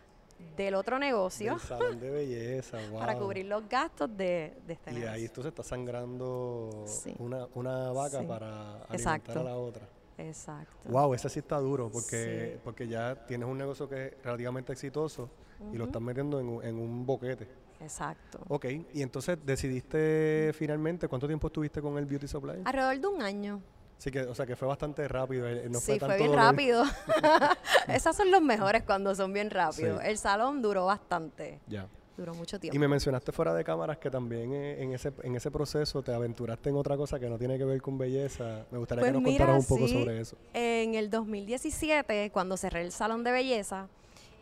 del 0.56 0.76
otro 0.76 1.00
negocio 1.00 1.58
salón 1.60 2.00
de 2.00 2.10
belleza, 2.10 2.78
wow. 2.92 3.00
para 3.00 3.18
cubrir 3.18 3.46
los 3.46 3.68
gastos 3.70 4.10
de, 4.18 4.58
de 4.68 4.74
este 4.74 4.92
Y 4.92 4.94
negocio. 4.96 5.12
ahí 5.14 5.26
entonces 5.26 5.50
está 5.52 5.64
sangrando 5.64 6.84
Sí. 6.86 7.16
una, 7.20 7.48
una 7.56 7.92
vaca 7.92 8.20
Sí. 8.20 8.26
para 8.26 8.72
alimentar 8.84 8.96
Exacto. 8.96 9.40
a 9.40 9.44
la 9.44 9.56
otra. 9.56 9.88
Exacto. 10.18 10.76
Wow, 10.90 11.14
ese 11.14 11.30
sí 11.30 11.40
está 11.40 11.58
duro 11.60 11.90
porque, 11.90 12.54
Sí. 12.56 12.60
porque 12.64 12.88
ya 12.88 13.16
tienes 13.26 13.48
un 13.48 13.58
negocio 13.58 13.88
que 13.88 14.08
es 14.08 14.14
relativamente 14.24 14.74
exitoso 14.74 15.30
y 15.72 15.78
lo 15.78 15.86
estás 15.86 16.02
metiendo 16.02 16.40
en, 16.40 16.50
un- 16.50 16.64
en 16.64 16.76
un 16.78 17.06
boquete. 17.06 17.48
Exacto. 17.82 18.40
Ok, 18.50 18.66
y 18.94 19.02
entonces 19.02 19.38
decidiste 19.46 20.52
finalmente, 20.54 21.08
¿cuánto 21.08 21.28
tiempo 21.28 21.48
estuviste 21.48 21.82
con 21.82 21.98
el 21.98 22.06
Beauty 22.06 22.28
Supply? 22.28 22.62
Alrededor 22.66 23.00
de 23.00 23.08
un 23.08 23.22
año. 23.22 23.62
Sí, 24.00 24.10
que, 24.12 24.22
o 24.22 24.34
sea 24.34 24.46
que 24.48 24.56
fue 24.56 24.68
bastante 24.68 25.08
rápido. 25.08 25.48
eh, 25.48 25.68
No 25.70 25.80
sí, 25.80 26.00
fue, 26.00 26.08
bien 26.18 26.32
dolor. 26.32 26.36
rápido. 26.46 26.84
Esos 27.88 28.16
son 28.16 28.32
los 28.32 28.42
mejores 28.42 28.82
cuando 28.84 29.14
son 29.14 29.32
bien 29.34 29.52
rápidos. 29.52 30.02
Sí. 30.02 30.08
El 30.10 30.18
salón 30.18 30.62
duró 30.62 30.86
bastante. 30.88 31.60
Ya. 31.68 31.86
Duró 32.18 32.34
mucho 32.34 32.60
tiempo. 32.60 32.76
Y 32.76 32.80
me 32.80 32.88
mencionaste 32.90 33.32
fuera 33.32 33.54
de 33.54 33.64
cámaras 33.64 33.98
que 33.98 34.10
también 34.10 34.52
eh, 34.54 34.82
en 34.84 34.94
ese 34.94 35.14
en 35.24 35.36
ese 35.38 35.52
proceso 35.52 36.02
te 36.02 36.14
aventuraste 36.14 36.70
en 36.70 36.76
otra 36.76 36.98
cosa 36.98 37.18
que 37.20 37.30
no 37.30 37.38
tiene 37.38 37.58
que 37.58 37.64
ver 37.64 37.82
con 37.82 37.98
belleza. 37.98 38.66
Me 38.72 38.78
gustaría 38.78 39.02
Pues 39.04 39.12
que 39.12 39.14
nos 39.14 39.22
mira, 39.24 39.46
contaras 39.46 39.62
un 39.70 39.78
poco 39.78 39.88
sí. 39.88 39.94
sobre 40.00 40.20
eso. 40.20 40.36
En 40.54 40.96
el 40.96 41.10
2017, 41.10 42.30
cuando 42.32 42.58
cerré 42.58 42.82
el 42.82 42.92
salón 42.92 43.24
de 43.24 43.32
belleza, 43.32 43.88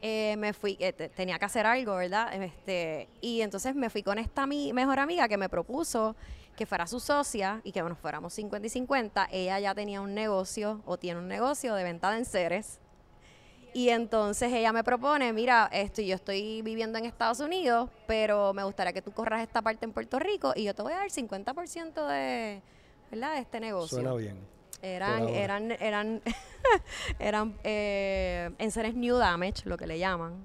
eh, 0.02 0.36
me 0.38 0.54
fui, 0.54 0.78
eh, 0.80 0.94
te- 0.94 1.10
tenía 1.10 1.38
que 1.40 1.46
hacer 1.46 1.66
algo, 1.66 1.96
¿verdad? 1.96 2.34
Este, 2.42 3.08
y 3.22 3.42
entonces 3.42 3.76
me 3.76 3.90
fui 3.90 4.04
con 4.04 4.18
esta 4.20 4.46
mi 4.48 4.74
mejor 4.74 5.00
amiga 5.00 5.28
que 5.28 5.38
me 5.38 5.50
propuso 5.50 6.16
que 6.58 6.66
fuera 6.66 6.88
su 6.88 7.00
socia 7.00 7.62
y 7.64 7.72
que 7.72 7.82
nos 7.82 7.98
fuéramos 7.98 8.34
50 8.34 8.68
y 8.68 8.70
50. 8.70 9.30
Ella 9.32 9.60
ya 9.60 9.76
tenía 9.76 10.02
un 10.02 10.14
negocio 10.14 10.82
o 10.86 10.98
tiene 10.98 11.20
un 11.20 11.28
negocio 11.30 11.76
de 11.76 11.84
venta 11.84 12.12
de 12.12 12.18
enseres. 12.18 12.80
Y 13.74 13.90
entonces 13.90 14.52
ella 14.52 14.74
me 14.74 14.84
propone, 14.84 15.32
mira, 15.34 15.70
esto 15.72 16.02
yo 16.02 16.16
estoy 16.16 16.64
viviendo 16.64 16.98
en 16.98 17.06
Estados 17.06 17.40
Unidos, 17.40 17.92
pero 18.08 18.52
me 18.54 18.64
gustaría 18.64 18.92
que 18.92 19.04
tú 19.04 19.12
corras 19.12 19.44
esta 19.44 19.62
parte 19.62 19.86
en 19.86 19.94
Puerto 19.94 20.18
Rico 20.18 20.54
y 20.56 20.64
yo 20.64 20.74
te 20.74 20.82
voy 20.82 20.94
a 20.94 20.98
dar 20.98 21.10
50% 21.10 22.08
de, 22.08 22.64
¿verdad? 23.12 23.36
de 23.36 23.40
este 23.40 23.60
negocio. 23.60 24.00
Suena 24.00 24.16
bien. 24.16 24.40
Eran, 24.82 25.30
eran, 25.30 25.72
eran, 25.72 26.22
eran 27.20 27.56
eh, 27.64 28.50
enseres 28.58 28.96
New 28.96 29.18
Damage, 29.18 29.64
lo 29.66 29.78
que 29.78 29.86
le 29.86 30.00
llaman, 30.00 30.44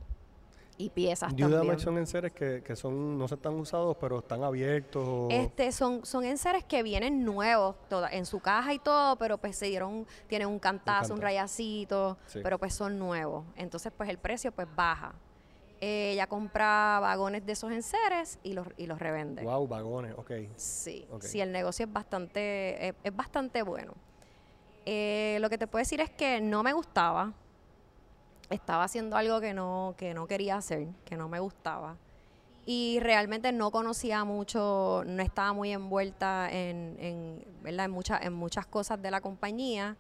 y 0.83 0.91
piezas 0.91 1.33
New 1.35 1.51
también. 1.51 1.79
Son 1.79 1.97
enseres 1.99 2.33
que, 2.33 2.63
que 2.65 2.77
son, 2.77 3.17
no 3.19 3.29
se 3.29 3.35
están 3.37 3.55
usados, 3.55 3.97
pero 4.01 4.19
están 4.19 4.43
abiertos. 4.43 5.03
O... 5.07 5.29
Este 5.31 5.73
son, 5.73 6.05
son 6.05 6.25
enseres 6.25 6.65
que 6.65 6.83
vienen 6.83 7.25
nuevos, 7.25 7.77
toda, 7.89 8.09
en 8.11 8.27
su 8.27 8.41
caja 8.41 8.75
y 8.75 8.79
todo, 8.79 9.17
pero 9.17 9.39
pues 9.39 9.57
se 9.57 9.67
dieron, 9.67 10.07
tienen 10.27 10.49
un 10.49 10.59
cantazo, 10.59 11.15
un, 11.15 11.21
cantazo. 11.21 11.23
rayacito, 11.23 12.19
Sí. 12.27 12.41
pero 12.43 12.59
pues 12.59 12.75
son 12.75 12.99
nuevos. 12.99 13.45
Entonces 13.57 13.93
pues 13.97 14.09
el 14.09 14.19
precio 14.19 14.53
pues 14.53 14.69
baja. 14.75 15.15
Eh, 15.81 16.13
ella 16.13 16.29
compra 16.29 16.99
vagones 17.01 17.45
de 17.45 17.53
esos 17.53 17.73
enseres 17.73 18.39
y 18.45 18.53
los, 18.53 18.69
y 18.77 18.87
los 18.87 19.01
revende. 19.01 19.43
Wow, 19.43 19.67
vagones, 19.67 20.15
ok. 20.17 20.31
Sí, 20.55 21.05
Ok. 21.11 21.23
sí, 21.23 21.41
el 21.41 21.51
negocio 21.51 21.87
es 21.87 21.93
bastante, 21.93 22.89
es, 22.89 22.95
es 23.03 23.17
bastante 23.17 23.63
bueno. 23.63 23.93
Eh, 24.87 25.39
lo 25.41 25.51
que 25.51 25.59
te 25.59 25.67
puedo 25.67 25.81
decir 25.81 26.01
es 26.01 26.11
que 26.11 26.41
no 26.41 26.63
me 26.63 26.73
gustaba. 26.73 27.33
Estaba 28.53 28.85
haciendo 28.85 29.17
algo 29.17 29.41
que 29.41 29.55
no, 29.55 29.95
que 29.97 30.15
no 30.15 30.27
quería 30.27 30.57
hacer, 30.57 30.89
que 31.05 31.17
no 31.17 31.29
me 31.29 31.41
gustaba. 31.41 31.97
Y 32.65 32.99
realmente 33.01 33.51
no 33.53 33.71
conocía 33.73 34.25
mucho, 34.25 35.03
no 35.07 35.23
estaba 35.23 35.53
muy 35.53 35.73
envuelta 35.73 36.49
en, 36.51 36.97
en, 37.01 37.45
¿verdad? 37.63 37.87
en, 37.87 37.91
mucha- 37.91 38.19
en 38.23 38.33
muchas 38.35 38.67
cosas 38.67 39.03
de 39.03 39.11
la 39.11 39.21
compañía. 39.21 39.97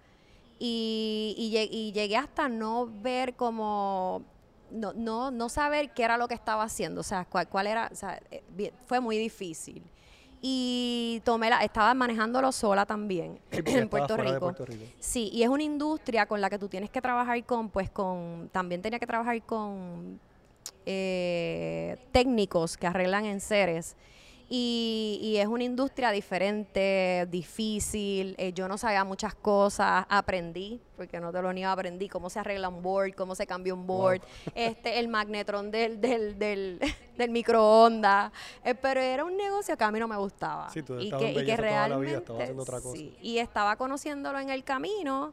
Y, 0.58 1.34
y 1.36 1.50
lle- 1.52 1.68
y 1.70 1.92
llegué 1.92 2.16
hasta 2.16 2.48
no 2.48 2.86
ver 3.02 3.34
como 3.34 4.22
no, 4.70 4.92
no, 4.92 5.30
no 5.30 5.48
saber 5.48 5.92
qué 5.92 6.04
era 6.04 6.16
lo 6.16 6.28
que 6.28 6.34
estaba 6.34 6.62
haciendo, 6.62 7.00
o 7.00 7.04
sea, 7.04 7.24
cuál, 7.24 7.66
era, 7.66 7.88
o 7.92 7.96
sea, 7.96 8.20
eh, 8.30 8.72
fue 8.86 9.00
muy 9.00 9.18
difícil. 9.18 9.82
Y 10.44 11.22
tomé 11.24 11.50
la, 11.50 11.62
estaba 11.62 11.94
manejándolo 11.94 12.50
sola 12.50 12.84
también 12.84 13.38
Sí, 13.52 13.62
en 13.64 13.88
Puerto 13.88 14.16
Rico. 14.16 14.40
Puerto 14.40 14.66
Rico. 14.66 14.82
Sí, 14.98 15.30
y 15.32 15.44
es 15.44 15.48
una 15.48 15.62
industria 15.62 16.26
con 16.26 16.40
la 16.40 16.50
que 16.50 16.58
tú 16.58 16.68
tienes 16.68 16.90
que 16.90 17.00
trabajar 17.00 17.44
con, 17.44 17.68
pues 17.70 17.88
con, 17.88 18.48
también 18.50 18.82
tenía 18.82 18.98
que 18.98 19.06
trabajar 19.06 19.40
con 19.42 20.18
eh, 20.84 21.96
técnicos 22.10 22.76
que 22.76 22.88
arreglan 22.88 23.24
enseres. 23.24 23.96
Y, 24.54 25.18
y 25.22 25.38
es 25.38 25.46
una 25.46 25.64
industria 25.64 26.10
diferente, 26.10 27.26
difícil. 27.30 28.34
eh, 28.36 28.52
yo 28.52 28.68
no 28.68 28.76
sabía 28.76 29.02
muchas 29.02 29.34
cosas, 29.34 30.04
aprendí, 30.10 30.78
porque 30.94 31.20
no 31.20 31.32
te 31.32 31.40
lo 31.40 31.54
niego, 31.54 31.70
aprendí 31.72 32.06
cómo 32.06 32.28
se 32.28 32.38
arregla 32.38 32.68
un 32.68 32.82
board, 32.82 33.14
cómo 33.14 33.34
se 33.34 33.46
cambia 33.46 33.72
un 33.72 33.86
board, 33.86 34.20
este, 34.54 34.98
el 34.98 35.08
magnetrón 35.08 35.70
del, 35.70 36.02
del, 36.02 36.38
del, 36.38 36.78
del 37.16 37.30
microondas. 37.30 38.30
eh, 38.62 38.74
pero 38.74 39.00
era 39.00 39.24
un 39.24 39.38
negocio 39.38 39.74
que 39.74 39.84
a 39.84 39.90
mí 39.90 39.98
no 39.98 40.06
me 40.06 40.18
gustaba. 40.18 40.68
Sí, 40.68 40.82
tú 40.82 41.00
y 41.00 41.08
que, 41.08 41.16
y 41.30 41.34
que 41.34 41.40
belleza 41.40 41.56
toda 41.62 41.88
la 41.88 41.96
vida, 41.96 42.22
realmente. 42.26 42.60
otra 42.60 42.80
cosa. 42.82 42.96
sí, 42.98 43.16
y 43.22 43.38
estaba 43.38 43.76
conociéndolo 43.76 44.38
en 44.38 44.50
el 44.50 44.64
camino 44.64 45.32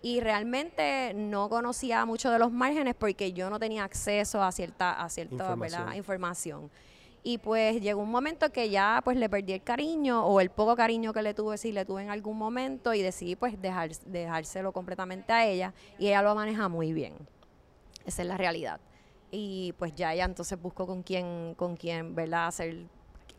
y 0.00 0.20
realmente 0.20 1.12
no 1.14 1.48
conocía 1.48 2.04
mucho 2.06 2.30
de 2.30 2.38
los 2.38 2.52
márgenes 2.52 2.94
porque 2.94 3.32
yo 3.32 3.50
no 3.50 3.58
tenía 3.58 3.82
acceso 3.82 4.40
a 4.44 4.52
cierta, 4.52 4.92
a 5.02 5.08
cierta 5.08 5.34
Información. 5.34 5.80
¿verdad? 5.82 5.96
información. 5.96 6.70
Y 7.22 7.38
pues 7.38 7.80
llegó 7.82 8.00
un 8.00 8.10
momento 8.10 8.50
que 8.50 8.70
ya 8.70 9.02
pues 9.04 9.16
le 9.16 9.28
perdí 9.28 9.52
el 9.52 9.62
cariño 9.62 10.24
o 10.24 10.40
el 10.40 10.50
poco 10.50 10.74
cariño 10.74 11.12
que 11.12 11.22
le 11.22 11.34
tuve, 11.34 11.58
si 11.58 11.70
le 11.70 11.84
tuve 11.84 12.02
en 12.02 12.10
algún 12.10 12.38
momento 12.38 12.94
y 12.94 13.02
decidí 13.02 13.36
pues 13.36 13.60
dejar, 13.60 13.90
dejárselo 14.06 14.72
completamente 14.72 15.32
a 15.32 15.46
ella 15.46 15.74
y 15.98 16.08
ella 16.08 16.22
lo 16.22 16.34
maneja 16.34 16.68
muy 16.68 16.92
bien. 16.92 17.14
Esa 18.06 18.22
es 18.22 18.28
la 18.28 18.38
realidad. 18.38 18.80
Y 19.30 19.74
pues 19.78 19.94
ya 19.94 20.14
ella 20.14 20.24
entonces 20.24 20.60
busco 20.60 20.86
con 20.86 21.02
quién, 21.02 21.54
con 21.56 21.76
quién, 21.76 22.14
¿verdad? 22.14 22.46
Hacer, 22.46 22.86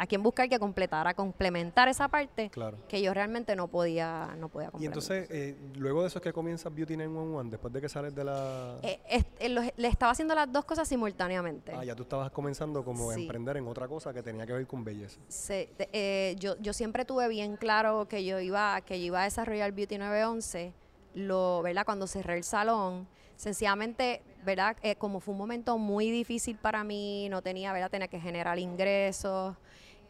a 0.01 0.08
quién 0.08 0.24
buscar 0.24 0.50
que 0.50 0.58
completara, 0.58 1.13
complementar 1.13 1.88
esa 1.88 2.08
parte 2.08 2.50
Claro. 2.50 2.75
que 2.88 3.00
yo 3.03 3.13
realmente 3.13 3.55
no 3.55 3.67
podía, 3.67 4.34
no 4.39 4.50
podía 4.50 4.70
Y 4.70 4.72
complementar. 4.72 5.03
entonces, 5.03 5.27
eh, 5.29 5.55
luego 5.75 6.01
de 6.01 6.08
eso 6.08 6.17
es 6.17 6.24
que 6.24 6.34
comienzas 6.34 6.74
Beauty 6.74 6.98
911, 6.98 7.51
después 7.51 7.72
de 7.72 7.81
que 7.81 7.88
sales 7.88 8.15
de 8.15 8.24
la... 8.24 8.79
Eh, 8.81 9.00
es- 9.08 9.25
eh, 9.38 9.50
lo- 9.50 9.62
le 9.62 9.88
estaba 9.88 10.12
haciendo 10.12 10.34
las 10.34 10.51
dos 10.51 10.65
cosas 10.65 10.88
simultáneamente. 10.88 11.72
Ah, 11.75 11.86
ya 11.86 11.93
tú 11.96 12.01
estabas 12.01 12.31
comenzando 12.31 12.84
como 12.84 13.12
a 13.12 13.13
Sí. 13.13 13.22
emprender 13.22 13.58
en 13.58 13.67
otra 13.67 13.88
cosa 13.88 14.12
que 14.12 14.24
tenía 14.24 14.48
que 14.48 14.53
ver 14.53 14.65
con 14.65 14.84
belleza. 14.84 15.20
Se- 15.27 15.70
de- 15.77 15.89
eh, 15.93 16.36
yo, 16.39 16.58
yo 16.58 16.74
siempre 16.74 17.05
tuve 17.05 17.27
bien 17.27 17.55
claro 17.55 18.08
que 18.08 18.25
yo 18.25 18.39
iba, 18.39 18.81
que 18.81 19.00
yo 19.00 19.05
iba 19.05 19.22
a 19.22 19.25
desarrollar 19.25 19.72
Beauty 19.72 20.00
911, 20.00 20.74
lo, 21.13 21.62
¿verdad? 21.62 21.86
Cuando 21.86 22.08
cerré 22.08 22.38
el 22.38 22.43
salón, 22.43 23.08
sencillamente, 23.36 24.24
¿verdad? 24.46 24.77
Eh, 24.81 24.96
como 24.96 25.20
fue 25.20 25.34
un 25.34 25.38
momento 25.38 25.77
muy 25.77 26.10
difícil 26.10 26.58
para 26.58 26.84
mí, 26.84 27.27
no 27.29 27.41
tenía, 27.43 27.72
¿verdad? 27.74 27.91
Tenía 27.91 28.08
que 28.08 28.20
generar 28.20 28.58
ingresos. 28.58 29.55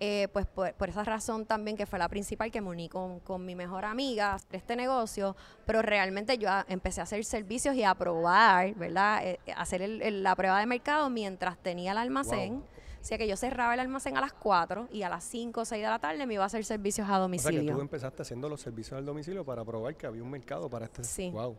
Eh, 0.03 0.27
pues 0.34 0.48
por, 0.48 0.74
por 0.74 0.89
esa 0.89 1.03
razón 1.03 1.46
también 1.46 1.77
que 1.77 1.86
fue 1.86 2.00
la 2.00 2.10
principal 2.10 2.50
que 2.51 2.60
me 2.60 2.70
uní 2.70 2.89
con, 2.89 3.20
con 3.20 3.46
mi 3.46 3.53
mejor 3.55 3.86
amiga 3.86 4.31
a 4.31 4.36
hacer 4.36 4.55
este 4.55 4.75
negocio, 4.75 5.36
pero 5.65 5.84
realmente 5.84 6.39
yo 6.39 6.50
a- 6.50 6.65
empecé 6.67 7.01
a 7.01 7.03
hacer 7.03 7.24
servicios 7.24 7.75
y 7.75 7.84
a 7.84 7.93
probar, 7.93 8.74
¿verdad? 8.74 9.22
Eh, 9.27 9.39
hacer 9.55 9.84
el- 9.84 10.01
el- 10.01 10.24
la 10.24 10.36
prueba 10.36 10.60
de 10.60 10.65
mercado 10.65 11.10
mientras 11.12 11.58
tenía 11.62 11.91
el 11.91 12.00
almacén. 12.00 12.53
Wow. 12.55 12.63
O 13.00 13.03
sea 13.03 13.17
que 13.20 13.27
yo 13.27 13.36
cerraba 13.38 13.75
el 13.75 13.79
almacén 13.79 14.17
a 14.17 14.22
las 14.22 14.34
4 14.34 14.88
y 14.91 15.03
a 15.03 15.10
las 15.10 15.24
5 15.24 15.62
o 15.62 15.65
6 15.65 15.84
de 15.84 15.89
la 15.89 16.00
tarde 16.00 16.25
me 16.25 16.34
iba 16.34 16.43
a 16.43 16.48
hacer 16.48 16.65
servicios 16.65 17.08
a 17.08 17.12
O 17.12 17.13
sea 17.13 17.17
que 17.17 17.22
domicilio. 17.22 17.75
tú 17.75 17.81
empezaste 17.81 18.24
haciendo 18.24 18.50
los 18.50 18.60
servicios 18.62 18.98
al 18.98 19.05
domicilio 19.05 19.46
para 19.46 19.63
probar 19.63 19.96
que 19.96 20.08
había 20.08 20.24
un 20.24 20.31
mercado 20.31 20.67
para 20.70 20.86
este. 20.86 21.03
Sí. 21.03 21.29
Wow. 21.31 21.55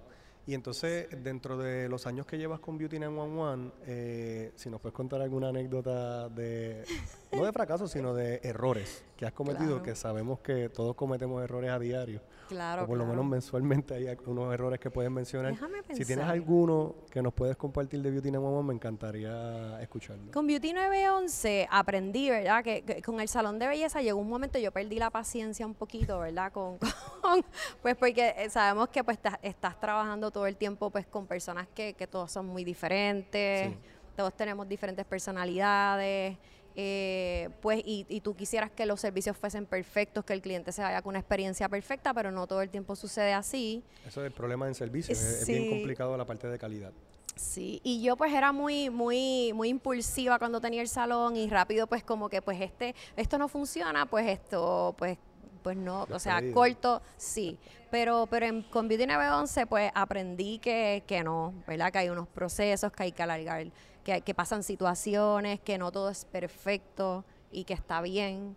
Y 0.47 0.55
entonces, 0.55 1.07
dentro 1.23 1.57
de 1.57 1.89
los 1.89 2.09
años 2.09 2.27
que 2.27 2.37
llevas 2.37 2.59
con 2.59 2.77
Beauty 2.77 2.99
911, 2.99 3.73
eh, 3.87 4.53
si 4.57 4.69
nos 4.69 4.81
puedes 4.81 4.95
contar 4.97 5.21
alguna 5.23 5.51
anécdota 5.51 6.29
de, 6.29 6.85
no 7.33 7.45
de 7.47 7.53
fracaso, 7.53 7.89
sino 7.89 8.13
de 8.15 8.41
errores 8.43 9.05
que 9.17 9.25
has 9.25 9.33
cometido, 9.33 9.69
Claro. 9.69 9.83
que 9.83 9.95
sabemos 9.95 10.41
que 10.41 10.69
todos 10.69 10.95
cometemos 10.95 11.43
errores 11.43 11.71
a 11.71 11.79
diario, 11.79 12.21
claro, 12.49 12.85
o 12.85 12.87
por 12.87 12.99
lo 12.99 13.07
menos 13.07 13.25
mensualmente 13.25 13.95
hay 13.95 14.07
unos 14.27 14.53
errores 14.53 14.79
que 14.79 14.91
puedes 14.91 15.11
mencionar. 15.11 15.53
Déjame 15.53 15.79
Si 15.79 15.87
tienes 16.05 16.07
pensar. 16.19 16.31
alguno 16.31 16.95
que 17.11 17.23
nos 17.23 17.33
puedes 17.33 17.57
compartir 17.57 18.03
de 18.03 18.11
Beauty 18.11 18.31
911, 18.31 18.67
me 18.69 18.75
encantaría 18.75 19.81
escucharlo. 19.81 20.31
Con 20.33 20.47
Beauty 20.47 20.73
911 20.75 21.69
aprendí, 21.71 22.29
¿verdad? 22.29 22.63
Que, 22.63 22.83
que 22.83 23.01
con 23.01 23.19
el 23.21 23.29
salón 23.29 23.59
de 23.59 23.67
belleza 23.69 24.03
llegó 24.03 24.21
un 24.21 24.29
momento 24.29 24.59
yo 24.59 24.71
perdí 24.71 24.99
la 24.99 25.09
paciencia 25.11 25.65
un 25.65 25.75
poquito, 25.75 26.19
¿verdad? 26.19 26.53
Con, 26.53 26.77
con- 27.23 27.45
pues 27.81 27.97
porque 27.97 28.35
eh, 28.37 28.51
sabemos 28.51 28.89
que 28.89 29.03
pues 29.05 29.17
estás, 29.17 29.39
estás 29.43 29.81
trabajando 29.81 30.31
todo 30.31 30.47
el 30.47 30.57
tiempo 30.57 30.91
pues 30.91 31.07
con 31.07 31.27
personas 31.27 31.67
que, 31.75 31.95
que 31.95 32.07
todos 32.07 32.31
son 32.31 32.47
muy 32.47 32.63
diferentes, 32.65 33.71
Sí. 33.71 33.79
todos 34.17 34.35
tenemos 34.35 34.69
diferentes 34.69 35.07
personalidades. 35.07 36.37
Eh, 36.77 37.49
pues 37.61 37.81
y, 37.85 38.07
y 38.09 38.21
tú 38.21 38.35
quisieras 38.35 38.71
que 38.71 38.87
los 38.87 39.01
servicios 39.01 39.37
fuesen 39.37 39.67
perfectos, 39.67 40.25
que 40.25 40.33
el 40.33 40.43
cliente 40.43 40.73
se 40.73 40.83
vaya 40.83 41.03
con 41.03 41.11
una 41.11 41.19
experiencia 41.19 41.69
perfecta, 41.69 42.13
pero 42.15 42.31
no 42.31 42.47
todo 42.47 42.63
el 42.63 42.71
tiempo 42.71 42.97
sucede 42.97 43.33
así. 43.33 43.83
Eso 44.07 44.21
es 44.21 44.27
el 44.27 44.33
problema 44.33 44.67
en 44.69 44.75
servicios, 44.75 45.19
es, 45.19 45.43
es 45.43 45.49
bien 45.49 45.65
Sí. 45.65 45.69
complicado 45.69 46.17
la 46.17 46.25
parte 46.25 46.49
de 46.49 46.59
calidad. 46.59 46.93
Sí, 47.35 47.81
y 47.83 48.03
yo 48.03 48.17
pues 48.17 48.33
era 48.35 48.53
muy, 48.53 48.91
muy, 48.91 49.53
muy 49.55 49.69
impulsiva 49.71 50.39
cuando 50.39 50.61
tenía 50.61 50.83
el 50.83 50.89
salón 50.89 51.35
y 51.37 51.49
rápido 51.49 51.87
pues 51.87 52.05
como 52.05 52.29
que 52.29 52.43
pues 52.43 52.61
este, 52.61 52.95
esto 53.17 53.39
no 53.39 53.49
funciona, 53.49 54.05
pues 54.05 54.27
esto, 54.29 54.95
pues, 54.99 55.17
pues 55.63 55.77
no, 55.77 56.07
o 56.11 56.19
sea, 56.19 56.43
corto, 56.53 57.01
sí. 57.17 57.59
Pero, 57.91 58.27
pero 58.31 58.47
en, 58.47 58.63
con 58.63 58.87
Beauty 58.89 59.07
911 59.07 59.67
pues 59.67 59.91
aprendí 59.95 60.59
que, 60.59 61.05
que 61.07 61.23
no, 61.25 61.55
¿verdad? 61.67 61.91
Que 61.93 61.99
hay 61.99 62.09
unos 62.11 62.29
procesos 62.29 62.93
que 62.93 63.03
hay 63.05 63.13
que 63.13 63.23
alargar, 63.23 63.67
que, 64.05 64.35
pasan 64.35 64.63
situaciones, 64.63 65.61
que 65.61 65.79
no 65.79 65.93
todo 65.93 66.11
es 66.11 66.25
perfecto 66.25 67.25
y 67.51 67.65
que 67.65 67.75
está 67.75 68.01
bien. 68.01 68.57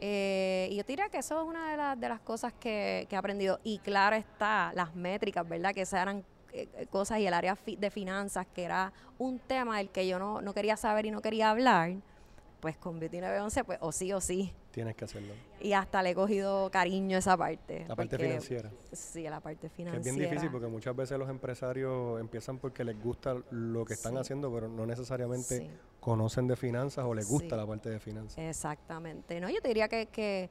Eh, 0.00 0.68
y 0.70 0.76
yo 0.76 0.82
diría 0.82 1.08
que 1.08 1.18
eso 1.18 1.40
es 1.40 1.46
una 1.46 1.70
de, 1.70 1.76
las 1.76 2.00
de 2.00 2.08
las 2.08 2.20
cosas 2.20 2.52
que, 2.52 3.06
que 3.08 3.14
he 3.14 3.18
aprendido. 3.18 3.60
Y 3.64 3.78
claro 3.78 4.16
está, 4.16 4.72
las 4.74 4.94
métricas, 4.94 5.48
¿verdad? 5.48 5.72
Que 5.74 5.82
esas 5.82 6.02
eran 6.02 6.24
eh, 6.54 6.68
eh, 6.76 6.86
cosas 6.86 7.18
y 7.18 7.26
el 7.26 7.34
área 7.34 7.58
de 7.66 7.90
finanzas, 7.90 8.46
que 8.54 8.62
era 8.62 8.92
un 9.18 9.40
tema 9.40 9.78
del 9.78 9.90
que 9.90 10.06
yo 10.06 10.20
no, 10.20 10.40
no 10.40 10.54
quería 10.54 10.76
saber 10.76 11.04
y 11.04 11.10
no 11.10 11.20
quería 11.20 11.50
hablar, 11.50 11.94
pues 12.60 12.76
con 12.76 13.00
Beauty 13.00 13.18
911, 13.18 13.64
pues 13.64 13.78
o 13.80 13.90
sí 13.90 14.12
o 14.12 14.20
sí. 14.20 14.52
Tienes 14.74 14.96
que 14.96 15.04
hacerlo. 15.04 15.32
Y 15.60 15.72
hasta 15.72 16.02
le 16.02 16.10
he 16.10 16.14
cogido 16.16 16.68
cariño 16.70 17.14
a 17.14 17.20
esa 17.20 17.36
parte. 17.36 17.84
La 17.86 17.94
parte 17.94 18.16
porque- 18.16 18.26
financiera. 18.26 18.70
Sí, 18.92 19.22
la 19.22 19.38
parte 19.40 19.68
Que 19.68 19.70
financiera. 19.70 19.98
es 20.10 20.16
bien 20.16 20.28
difícil 20.30 20.50
porque 20.50 20.66
muchas 20.66 20.96
veces 20.96 21.16
los 21.16 21.28
empresarios 21.30 22.20
empiezan 22.20 22.58
porque 22.58 22.82
les 22.82 23.00
gusta 23.00 23.36
lo 23.50 23.84
que 23.84 23.94
están 23.94 24.14
Sí. 24.14 24.18
haciendo, 24.18 24.52
pero 24.52 24.68
no 24.68 24.84
necesariamente 24.84 25.58
Sí. 25.58 25.70
conocen 26.00 26.48
de 26.48 26.56
finanzas 26.56 27.04
o 27.04 27.14
les 27.14 27.28
gusta 27.28 27.50
Sí. 27.54 27.56
la 27.60 27.66
parte 27.66 27.88
de 27.88 28.00
finanzas. 28.00 28.36
Exactamente. 28.38 29.38
No, 29.40 29.48
yo 29.48 29.60
te 29.62 29.68
diría 29.68 29.86
que, 29.88 30.06
que, 30.06 30.50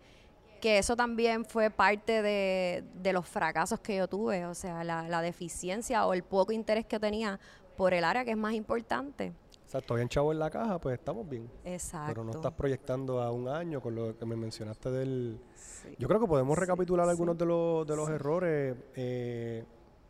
que 0.61 0.77
eso 0.77 0.95
también 0.95 1.43
fue 1.43 1.69
parte 1.69 2.21
de, 2.21 2.85
de 2.95 3.11
los 3.11 3.27
fracasos 3.27 3.81
que 3.81 3.97
yo 3.97 4.07
tuve, 4.07 4.45
o 4.45 4.55
sea, 4.55 4.85
la, 4.85 5.09
la 5.09 5.21
deficiencia 5.21 6.05
o 6.07 6.13
el 6.13 6.23
poco 6.23 6.53
interés 6.53 6.85
que 6.85 6.97
tenía 6.97 7.41
por 7.75 7.93
el 7.93 8.05
área 8.05 8.23
que 8.23 8.31
es 8.31 8.37
más 8.37 8.53
importante. 8.53 9.33
O 9.73 9.75
sea, 9.75 9.79
estoy 9.79 10.01
en 10.03 10.07
chavo 10.09 10.31
en 10.31 10.37
la 10.37 10.51
caja, 10.51 10.77
pues 10.79 10.99
estamos 10.99 11.27
bien. 11.27 11.49
Exacto. 11.65 12.09
Pero 12.09 12.23
no 12.23 12.29
estás 12.29 12.53
proyectando 12.53 13.19
a 13.23 13.31
un 13.31 13.47
año 13.47 13.81
con 13.81 13.95
lo 13.95 14.15
que 14.15 14.23
me 14.23 14.35
mencionaste 14.35 14.91
del... 14.91 15.39
Sí. 15.55 15.95
Yo 15.97 16.07
creo 16.07 16.19
que 16.19 16.27
podemos 16.27 16.55
recapitular 16.55 17.07
sí. 17.07 17.09
algunos 17.09 17.35
de 17.39 17.45
los, 17.47 17.87
de 17.87 17.95
los 17.95 18.07
errores. 18.07 18.75
eh, 18.95 19.63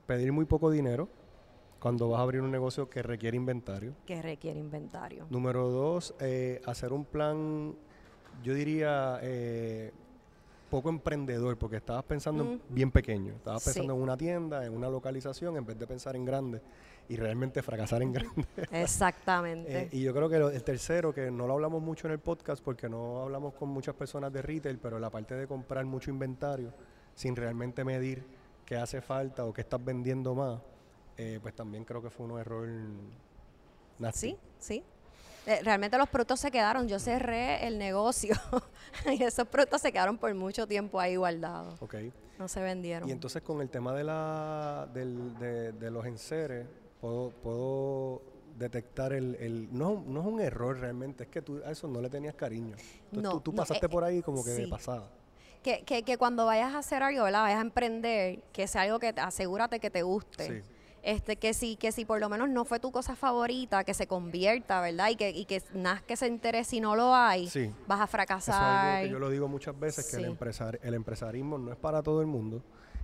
pedir 0.06 0.34
muy 0.34 0.44
poco 0.44 0.70
dinero 0.70 1.08
cuando 1.80 2.10
vas 2.10 2.20
a 2.20 2.24
abrir 2.24 2.42
un 2.42 2.52
negocio 2.52 2.90
que 2.90 3.02
requiere 3.04 3.38
inventario. 3.38 3.94
Que 4.06 4.22
requiere 4.22 4.60
inventario. 4.60 5.28
Número 5.30 5.70
dos, 5.70 6.14
eh, 6.20 6.62
hacer 6.66 6.92
un 6.92 7.06
plan, 7.06 7.74
yo 8.44 8.54
diría, 8.54 9.18
eh, 9.22 9.94
poco 10.70 10.90
emprendedor, 10.90 11.58
porque 11.58 11.78
estabas 11.78 12.04
pensando 12.04 12.44
en 12.44 12.56
Mm. 12.56 12.60
bien 12.68 12.92
pequeño. 12.92 13.32
Estabas 13.36 13.64
pensando 13.64 13.94
en 13.94 14.02
una 14.02 14.18
tienda, 14.18 14.66
en 14.66 14.74
una 14.74 14.90
localización, 14.90 15.56
en 15.56 15.66
vez 15.66 15.80
de 15.80 15.88
pensar 15.88 16.18
en 16.18 16.26
grande 16.26 16.62
y 17.10 17.16
realmente 17.18 17.62
fracasar 17.62 18.02
en 18.02 18.14
grande. 18.14 18.46
Exactamente. 18.72 19.84
Eh, 19.84 19.90
y 19.92 20.02
yo 20.02 20.14
creo 20.14 20.30
que 20.30 20.40
lo- 20.40 20.50
el 20.50 20.64
tercero, 20.64 21.14
que 21.14 21.30
no 21.32 21.48
lo 21.48 21.54
hablamos 21.54 21.82
mucho 21.82 22.08
en 22.08 22.14
el 22.14 22.20
podcast 22.20 22.64
porque 22.64 22.88
no 22.90 23.22
hablamos 23.24 23.54
con 23.56 23.70
muchas 23.70 23.96
personas 23.96 24.32
de 24.32 24.42
retail, 24.42 24.78
pero 24.80 25.00
la 25.00 25.10
parte 25.10 25.36
de 25.36 25.48
comprar 25.48 25.86
mucho 25.86 26.10
inventario 26.12 26.74
sin 27.16 27.36
realmente 27.36 27.84
medir 27.84 28.24
qué 28.66 28.78
hace 28.78 29.02
falta 29.02 29.46
o 29.46 29.54
qué 29.54 29.62
estás 29.62 29.84
vendiendo 29.84 30.34
más, 30.34 30.60
eh, 31.18 31.40
pues 31.42 31.54
también 31.56 31.84
creo 31.86 32.02
que 32.02 32.10
fue 32.10 32.26
un 32.26 32.40
error 32.40 32.68
nasty. 34.00 34.30
sí, 34.32 34.38
sí. 34.60 34.84
Eh, 35.46 35.60
realmente 35.62 35.98
los 35.98 36.08
productos 36.08 36.40
se 36.40 36.50
quedaron. 36.52 36.88
Yo 36.88 37.00
cerré 37.00 37.68
el 37.68 37.78
negocio 37.78 38.34
y 39.12 39.22
esos 39.24 39.46
productos 39.48 39.82
se 39.82 39.92
quedaron 39.92 40.18
por 40.18 40.34
mucho 40.34 40.66
tiempo 40.68 41.02
ahí 41.02 41.18
guardados. 41.18 41.82
Ok. 41.82 41.96
No 42.40 42.48
se 42.48 42.62
vendieron. 42.62 43.10
Y 43.10 43.12
entonces 43.12 43.42
con 43.42 43.60
el 43.62 43.70
tema 43.70 43.94
de, 43.94 44.04
la, 44.06 44.88
del- 44.94 45.38
de, 45.38 45.74
de 45.74 45.92
los 45.92 46.06
enseres, 46.06 46.66
puedo, 47.04 47.32
puedo 47.44 48.22
detectar 48.58 49.12
el... 49.12 49.36
el 49.36 49.68
no, 49.78 50.02
no 50.08 50.22
es 50.22 50.26
un 50.26 50.40
error 50.40 50.80
realmente, 50.80 51.26
es 51.26 51.30
que 51.30 51.42
tú 51.42 51.62
a 51.66 51.72
eso 51.72 51.86
no 51.90 52.00
le 52.00 52.10
tenías 52.10 52.34
cariño. 52.34 52.76
Entonces 52.78 53.24
No, 53.24 53.32
tú, 53.32 53.42
tú 53.42 53.52
no, 53.52 53.58
pasaste 53.58 53.88
eh, 53.88 53.90
por 53.90 54.06
ahí 54.06 54.22
como 54.22 54.42
que 54.44 54.52
de 54.52 54.64
sí. 54.66 54.72
pasada. 54.72 55.10
Que, 55.62 55.84
que, 55.84 56.04
que 56.04 56.18
cuando 56.18 56.46
vayas 56.46 56.74
a 56.74 56.78
hacer 56.80 57.04
algo, 57.04 57.24
¿verdad? 57.26 57.42
Vayas 57.42 57.58
a 57.60 57.62
emprender, 57.62 58.40
que 58.54 58.68
sea 58.68 58.84
algo 58.84 59.00
que 59.00 59.12
te, 59.12 59.20
asegúrate 59.20 59.80
que 59.82 59.90
te 59.90 60.02
guste. 60.02 60.62
Sí. 60.62 60.70
Este, 61.02 61.36
que 61.36 61.54
si, 61.54 61.76
que 61.76 61.92
si 61.92 62.06
por 62.06 62.22
lo 62.22 62.30
menos 62.30 62.48
no 62.50 62.64
fue 62.64 62.80
tu 62.80 62.90
cosa 62.94 63.18
favorita, 63.18 63.84
que 63.84 63.94
se 63.94 64.08
convierta, 64.08 64.80
¿verdad? 64.80 65.10
Y 65.10 65.18
que, 65.18 65.32
y 65.32 65.44
que 65.44 65.62
nada 65.74 66.02
que 66.08 66.16
se 66.16 66.28
entere 66.28 66.64
si 66.64 66.80
no 66.80 66.96
lo 66.96 67.14
hay, 67.14 67.50
Sí. 67.50 67.70
vas 67.88 68.00
a 68.00 68.04
Eso 68.04 68.06
es 68.06 68.12
fracasar. 68.12 68.86
algo 68.96 69.04
que 69.08 69.12
yo 69.12 69.20
lo 69.20 69.30
digo 69.30 69.50
muchas 69.50 69.78
veces, 69.78 70.10
que 70.10 70.16
el, 70.18 70.26
empresar, 70.26 70.80
el 70.82 70.94
empresarismo 70.94 71.58
no 71.58 71.72
es 71.74 71.78
para 71.78 72.02
todo 72.02 72.22
el 72.22 72.28
mundo. 72.28 72.62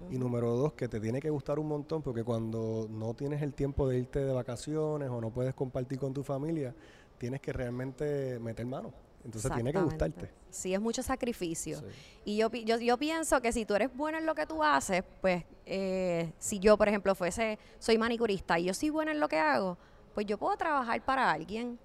Y 0.09 0.17
número 0.17 0.55
dos, 0.55 0.73
que 0.73 0.87
te 0.87 0.99
tiene 0.99 1.19
que 1.19 1.29
gustar 1.29 1.59
un 1.59 1.67
montón, 1.67 2.01
porque 2.01 2.23
cuando 2.23 2.87
no 2.89 3.13
tienes 3.13 3.41
el 3.41 3.53
tiempo 3.53 3.87
de 3.87 3.99
irte 3.99 4.19
de 4.19 4.31
vacaciones 4.33 5.09
o 5.09 5.21
no 5.21 5.29
puedes 5.29 5.53
compartir 5.53 5.99
con 5.99 6.13
tu 6.13 6.23
familia, 6.23 6.73
tienes 7.17 7.41
que 7.41 7.53
realmente 7.53 8.39
meter 8.39 8.65
mano. 8.65 8.93
Entonces 9.23 9.51
tiene 9.53 9.73
que 9.73 9.81
gustarte. 9.81 10.31
Sí, 10.49 10.73
es 10.73 10.79
mucho 10.79 11.03
sacrificio. 11.03 11.79
Sí. 11.79 11.85
Y 12.25 12.37
yo, 12.37 12.49
yo, 12.51 12.79
yo 12.79 12.97
pienso 12.97 13.41
que 13.41 13.51
si 13.51 13.65
tú 13.65 13.75
eres 13.75 13.95
buena 13.95 14.17
en 14.17 14.25
lo 14.25 14.33
que 14.33 14.45
tú 14.45 14.63
haces, 14.63 15.03
pues 15.21 15.43
eh, 15.65 16.31
si 16.39 16.59
yo, 16.59 16.77
por 16.77 16.87
ejemplo, 16.87 17.13
fuese, 17.15 17.59
soy 17.79 17.97
manicurista 17.97 18.57
y 18.57 18.65
yo 18.65 18.73
soy 18.73 18.89
buena 18.89 19.11
en 19.11 19.19
lo 19.19 19.27
que 19.27 19.37
hago, 19.37 19.77
pues 20.13 20.25
yo 20.25 20.37
puedo 20.37 20.55
trabajar 20.57 21.03
para 21.03 21.31
alguien. 21.31 21.77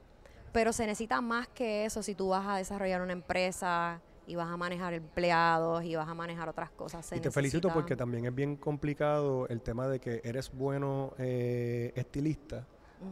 Pero 0.53 0.73
se 0.73 0.87
necesita 0.87 1.21
más 1.21 1.49
que 1.49 1.85
eso 1.85 2.03
si 2.03 2.15
tú 2.15 2.29
vas 2.29 2.47
a 2.47 2.57
desarrollar 2.57 3.03
una 3.03 3.13
empresa 3.13 4.01
y 4.27 4.37
vas 4.37 4.49
a 4.49 4.57
manejar 4.57 4.95
empleados 4.95 5.85
y 5.85 5.95
vas 5.97 6.09
a 6.09 6.15
manejar 6.15 6.49
otras 6.49 6.71
cosas. 6.71 7.05
Se 7.05 7.17
y 7.17 7.21
te 7.21 7.31
felicito 7.31 7.71
porque 7.73 7.97
también 7.97 8.25
es 8.27 8.35
bien 8.35 8.57
complicado 8.57 9.47
el 9.49 9.61
tema 9.61 9.87
de 9.89 10.01
que 10.01 10.21
eres 10.25 10.51
bueno 10.53 11.13
eh, 11.19 11.93
estilista. 11.95 12.67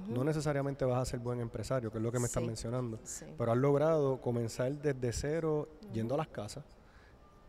No 0.09 0.25
necesariamente 0.25 0.87
vas 0.87 1.03
a 1.03 1.05
ser 1.05 1.21
buen 1.21 1.39
empresario, 1.41 1.91
que 1.93 1.99
es 1.99 2.03
lo 2.05 2.11
que 2.11 2.19
me 2.19 2.25
estás 2.25 2.41
Sí. 2.43 2.47
mencionando. 2.47 2.99
Sí. 3.05 3.27
Pero 3.37 3.53
has 3.53 3.59
logrado 3.59 4.23
comenzar 4.23 4.73
desde 4.73 5.13
cero, 5.13 5.69
yendo 5.93 6.15
a 6.15 6.19
las 6.19 6.29
casas, 6.29 6.65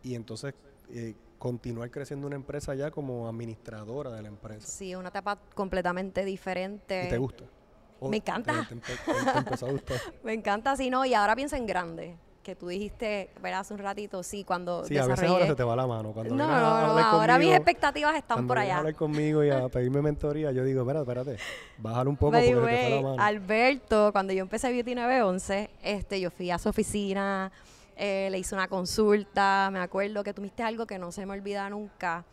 y 0.02 0.14
entonces 0.14 0.52
eh, 0.90 1.14
continuar 1.38 1.90
creciendo 1.90 2.26
una 2.26 2.36
empresa 2.36 2.74
ya 2.74 2.90
como 2.90 3.26
administradora 3.28 4.10
de 4.12 4.20
la 4.20 4.28
empresa. 4.28 4.66
Sí, 4.66 4.94
una 4.94 5.08
etapa 5.08 5.38
completamente 5.54 6.22
diferente. 6.26 7.06
¿Y 7.06 7.08
te 7.08 7.16
gusta? 7.16 7.44
¿O 8.00 8.10
Me 8.10 8.18
encanta. 8.18 8.66
Te, 8.68 8.74
te 8.74 8.92
empe- 8.94 9.32
te 9.32 9.38
empezó 9.38 9.66
a 9.66 9.70
gustar. 9.72 9.96
Me 10.22 10.34
encanta 10.34 10.72
así, 10.72 10.90
¿no? 10.90 11.06
Y 11.06 11.14
ahora 11.14 11.34
pienso 11.34 11.56
en 11.56 11.64
grande. 11.64 12.18
Que 12.44 12.54
tú 12.54 12.68
dijiste, 12.68 13.30
¿verdad? 13.42 13.60
Hace 13.60 13.72
un 13.72 13.80
ratito, 13.80 14.22
sí, 14.22 14.44
cuando 14.44 14.84
Sí, 14.84 14.98
a 14.98 15.06
veces 15.06 15.28
ahora 15.28 15.46
se 15.46 15.54
te 15.54 15.64
va 15.64 15.74
la 15.74 15.86
mano. 15.86 16.12
Cuando 16.12 16.34
No, 16.34 16.46
no, 16.46 16.94
no, 16.94 16.98
ahora 17.00 17.38
mis 17.38 17.52
expectativas 17.54 18.14
están 18.14 18.36
cuando 18.36 18.48
por 18.48 18.58
allá. 18.58 18.78
hablar 18.78 18.94
conmigo 18.94 19.42
y 19.42 19.48
a 19.50 19.68
pedirme 19.70 20.02
mentoría, 20.02 20.52
yo 20.52 20.62
digo, 20.62 20.82
espérate, 20.82 21.10
espérate, 21.10 21.42
bájale 21.78 22.10
un 22.10 22.16
poco 22.16 22.32
By 22.32 22.52
porque 22.52 22.60
the 22.60 22.66
se 22.66 22.76
te 22.76 22.80
fue 22.82 22.90
la 22.90 22.96
way, 22.96 23.02
mano. 23.16 23.22
Alberto, 23.22 24.12
cuando 24.12 24.32
yo 24.34 24.42
empecé 24.42 24.70
Beauty 24.70 24.94
911, 24.94 25.70
este, 25.82 26.20
yo 26.20 26.30
fui 26.30 26.50
a 26.50 26.58
su 26.58 26.68
oficina, 26.68 27.50
eh, 27.96 28.28
le 28.30 28.38
hice 28.38 28.54
una 28.54 28.68
consulta, 28.68 29.70
me 29.72 29.78
acuerdo 29.78 30.22
que 30.22 30.34
tuviste 30.34 30.62
algo 30.62 30.84
que 30.86 30.98
no 30.98 31.12
se 31.12 31.24
me 31.24 31.32
olvida 31.32 31.68
nunca. 31.70 32.24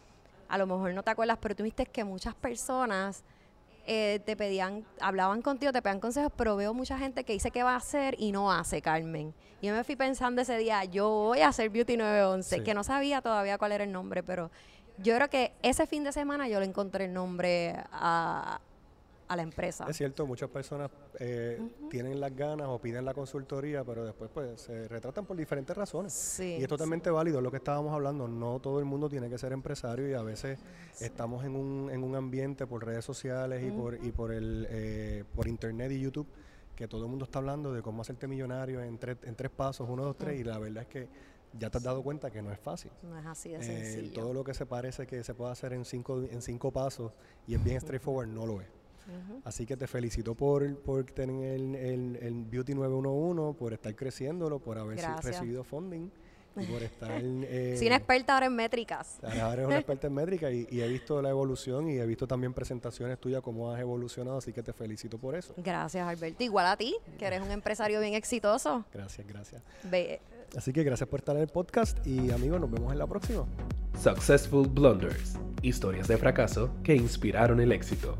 A 0.49 0.57
lo 0.57 0.67
mejor 0.67 0.93
no 0.93 1.03
te 1.03 1.11
acuerdas, 1.11 1.37
pero 1.39 1.55
tuviste 1.55 1.85
que 1.85 2.03
muchas 2.03 2.35
personas 2.35 3.23
eh, 3.87 4.19
te 4.25 4.35
pedían, 4.35 4.85
hablaban 4.99 5.41
contigo, 5.41 5.71
te 5.71 5.81
pedían 5.81 5.99
consejos, 5.99 6.31
pero 6.35 6.55
veo 6.55 6.73
mucha 6.73 6.97
gente 6.97 7.23
que 7.23 7.33
dice 7.33 7.51
que 7.51 7.63
va 7.63 7.73
a 7.73 7.77
hacer 7.77 8.15
y 8.19 8.31
no 8.31 8.51
hace, 8.51 8.81
Carmen. 8.81 9.33
Y 9.61 9.67
yo 9.67 9.73
me 9.73 9.83
fui 9.83 9.95
pensando 9.95 10.41
ese 10.41 10.57
día, 10.57 10.83
yo 10.85 11.09
voy 11.09 11.41
a 11.41 11.47
hacer 11.49 11.69
Beauty 11.69 11.97
911, 11.97 12.57
Sí. 12.57 12.63
que 12.63 12.73
no 12.73 12.83
sabía 12.83 13.21
todavía 13.21 13.57
cuál 13.57 13.71
era 13.73 13.83
el 13.83 13.91
nombre, 13.91 14.23
pero 14.23 14.51
yo 14.97 15.15
creo 15.15 15.29
que 15.29 15.53
ese 15.61 15.87
fin 15.87 16.03
de 16.03 16.11
semana 16.11 16.47
yo 16.47 16.59
le 16.59 16.65
encontré 16.65 17.05
el 17.05 17.13
nombre 17.13 17.75
a, 17.91 18.59
a 19.31 19.35
la 19.37 19.43
empresa. 19.43 19.85
Es 19.89 19.95
cierto, 19.97 20.27
muchas 20.27 20.49
personas 20.49 20.91
eh, 21.19 21.57
tienen 21.89 22.19
las 22.19 22.35
ganas 22.35 22.67
o 22.67 22.79
piden 22.79 23.05
la 23.05 23.13
consultoría, 23.13 23.83
pero 23.83 24.03
después 24.03 24.29
pues 24.33 24.59
se 24.61 24.87
retratan 24.89 25.25
por 25.25 25.37
diferentes 25.37 25.75
razones. 25.75 26.11
Sí, 26.11 26.57
y 26.59 26.63
es 26.63 26.67
totalmente 26.67 27.09
válido 27.09 27.39
lo 27.39 27.49
que 27.49 27.57
estábamos 27.57 27.93
hablando. 27.93 28.27
No 28.27 28.59
todo 28.59 28.79
el 28.79 28.85
mundo 28.85 29.07
tiene 29.09 29.29
que 29.29 29.37
ser 29.37 29.53
empresario 29.53 30.09
y 30.09 30.13
a 30.13 30.21
veces 30.21 30.59
estamos 30.99 31.45
en 31.45 31.55
un, 31.55 31.89
en 31.89 32.03
un 32.03 32.15
ambiente 32.15 32.67
por 32.67 32.85
redes 32.85 33.05
sociales 33.05 33.63
y 33.63 33.71
por 33.71 33.95
y 34.03 34.11
por 34.11 34.31
el 34.33 34.67
eh, 34.69 35.23
por 35.33 35.47
internet 35.47 35.91
y 35.91 35.99
YouTube 36.01 36.27
que 36.75 36.87
todo 36.87 37.03
el 37.03 37.09
mundo 37.09 37.25
está 37.25 37.39
hablando 37.39 37.73
de 37.73 37.81
cómo 37.81 38.01
hacerte 38.01 38.27
millonario 38.27 38.81
en 38.81 38.97
tres, 38.97 39.17
en 39.23 39.35
tres 39.35 39.51
pasos, 39.51 39.87
uno, 39.89 40.03
dos, 40.03 40.17
tres, 40.17 40.39
y 40.39 40.43
la 40.43 40.57
verdad 40.57 40.83
es 40.83 40.87
que 40.89 41.07
ya 41.59 41.69
te 41.69 41.77
has 41.77 41.83
dado 41.83 42.01
cuenta 42.01 42.31
que 42.31 42.41
no 42.41 42.51
es 42.51 42.57
fácil. 42.59 42.91
No 43.03 43.19
es 43.19 43.25
así 43.25 43.49
de 43.49 43.57
Eh, 43.57 43.61
sencillo. 43.63 44.13
todo 44.13 44.33
lo 44.33 44.43
que 44.43 44.53
se 44.53 44.65
parece 44.65 45.05
que 45.05 45.23
se 45.23 45.33
puede 45.35 45.51
hacer 45.51 45.73
en 45.73 45.85
cinco, 45.85 46.23
en 46.23 46.41
cinco 46.41 46.71
pasos 46.71 47.11
y 47.45 47.53
es 47.55 47.63
bien 47.63 47.79
straightforward, 47.79 48.27
no 48.29 48.45
lo 48.45 48.61
es. 48.61 48.67
Así 49.43 49.65
que 49.65 49.75
te 49.77 49.87
felicito 49.87 50.35
por, 50.35 50.77
por 50.81 51.03
tener 51.05 51.53
el, 51.59 51.75
el- 51.75 52.15
el 52.21 52.45
Beauty 52.45 52.73
911, 52.75 53.57
por 53.57 53.73
estar 53.73 53.95
creciéndolo, 53.95 54.59
por 54.59 54.77
haber 54.77 54.97
Gracias. 54.97 55.25
recibido 55.25 55.63
funding 55.63 56.09
y 56.57 56.65
por 56.65 56.83
estar... 56.83 57.11
eh, 57.23 57.75
Soy 57.77 57.87
una 57.87 57.95
experta 57.95 58.33
ahora 58.33 58.45
en 58.47 58.55
métricas. 58.55 59.19
Ahora 59.23 59.53
eres 59.53 59.65
una 59.67 59.75
experta 59.79 60.07
en 60.07 60.13
métrica 60.13 60.51
y, 60.51 60.67
y 60.69 60.81
he 60.81 60.87
visto 60.87 61.21
la 61.21 61.29
evolución 61.29 61.89
y 61.89 61.97
he 61.97 62.05
visto 62.05 62.27
también 62.27 62.53
presentaciones 62.53 63.17
tuyas, 63.19 63.41
cómo 63.41 63.71
has 63.71 63.79
evolucionado, 63.79 64.37
así 64.37 64.51
que 64.53 64.61
te 64.63 64.73
felicito 64.73 65.17
por 65.17 65.35
eso. 65.35 65.53
Gracias, 65.57 66.07
Alberto. 66.07 66.43
Igual 66.43 66.67
a 66.67 66.77
ti, 66.77 66.95
que 67.17 67.25
eres 67.25 67.41
un 67.41 67.51
empresario 67.51 67.99
bien 68.01 68.13
exitoso. 68.13 68.85
Gracias, 68.93 69.25
gracias. 69.27 69.61
Así 70.57 70.73
que 70.73 70.83
gracias 70.83 71.07
por 71.07 71.19
estar 71.21 71.35
en 71.37 71.43
el 71.43 71.47
podcast 71.47 72.05
y 72.05 72.29
amigos, 72.31 72.59
nos 72.59 72.69
vemos 72.69 72.91
en 72.91 72.99
la 72.99 73.07
próxima. 73.07 73.45
Successful 73.97 74.67
Blunders. 74.67 75.35
Historias 75.61 76.07
de 76.09 76.17
fracaso 76.17 76.71
que 76.83 76.95
inspiraron 76.95 77.61
el 77.61 77.71
éxito. 77.71 78.17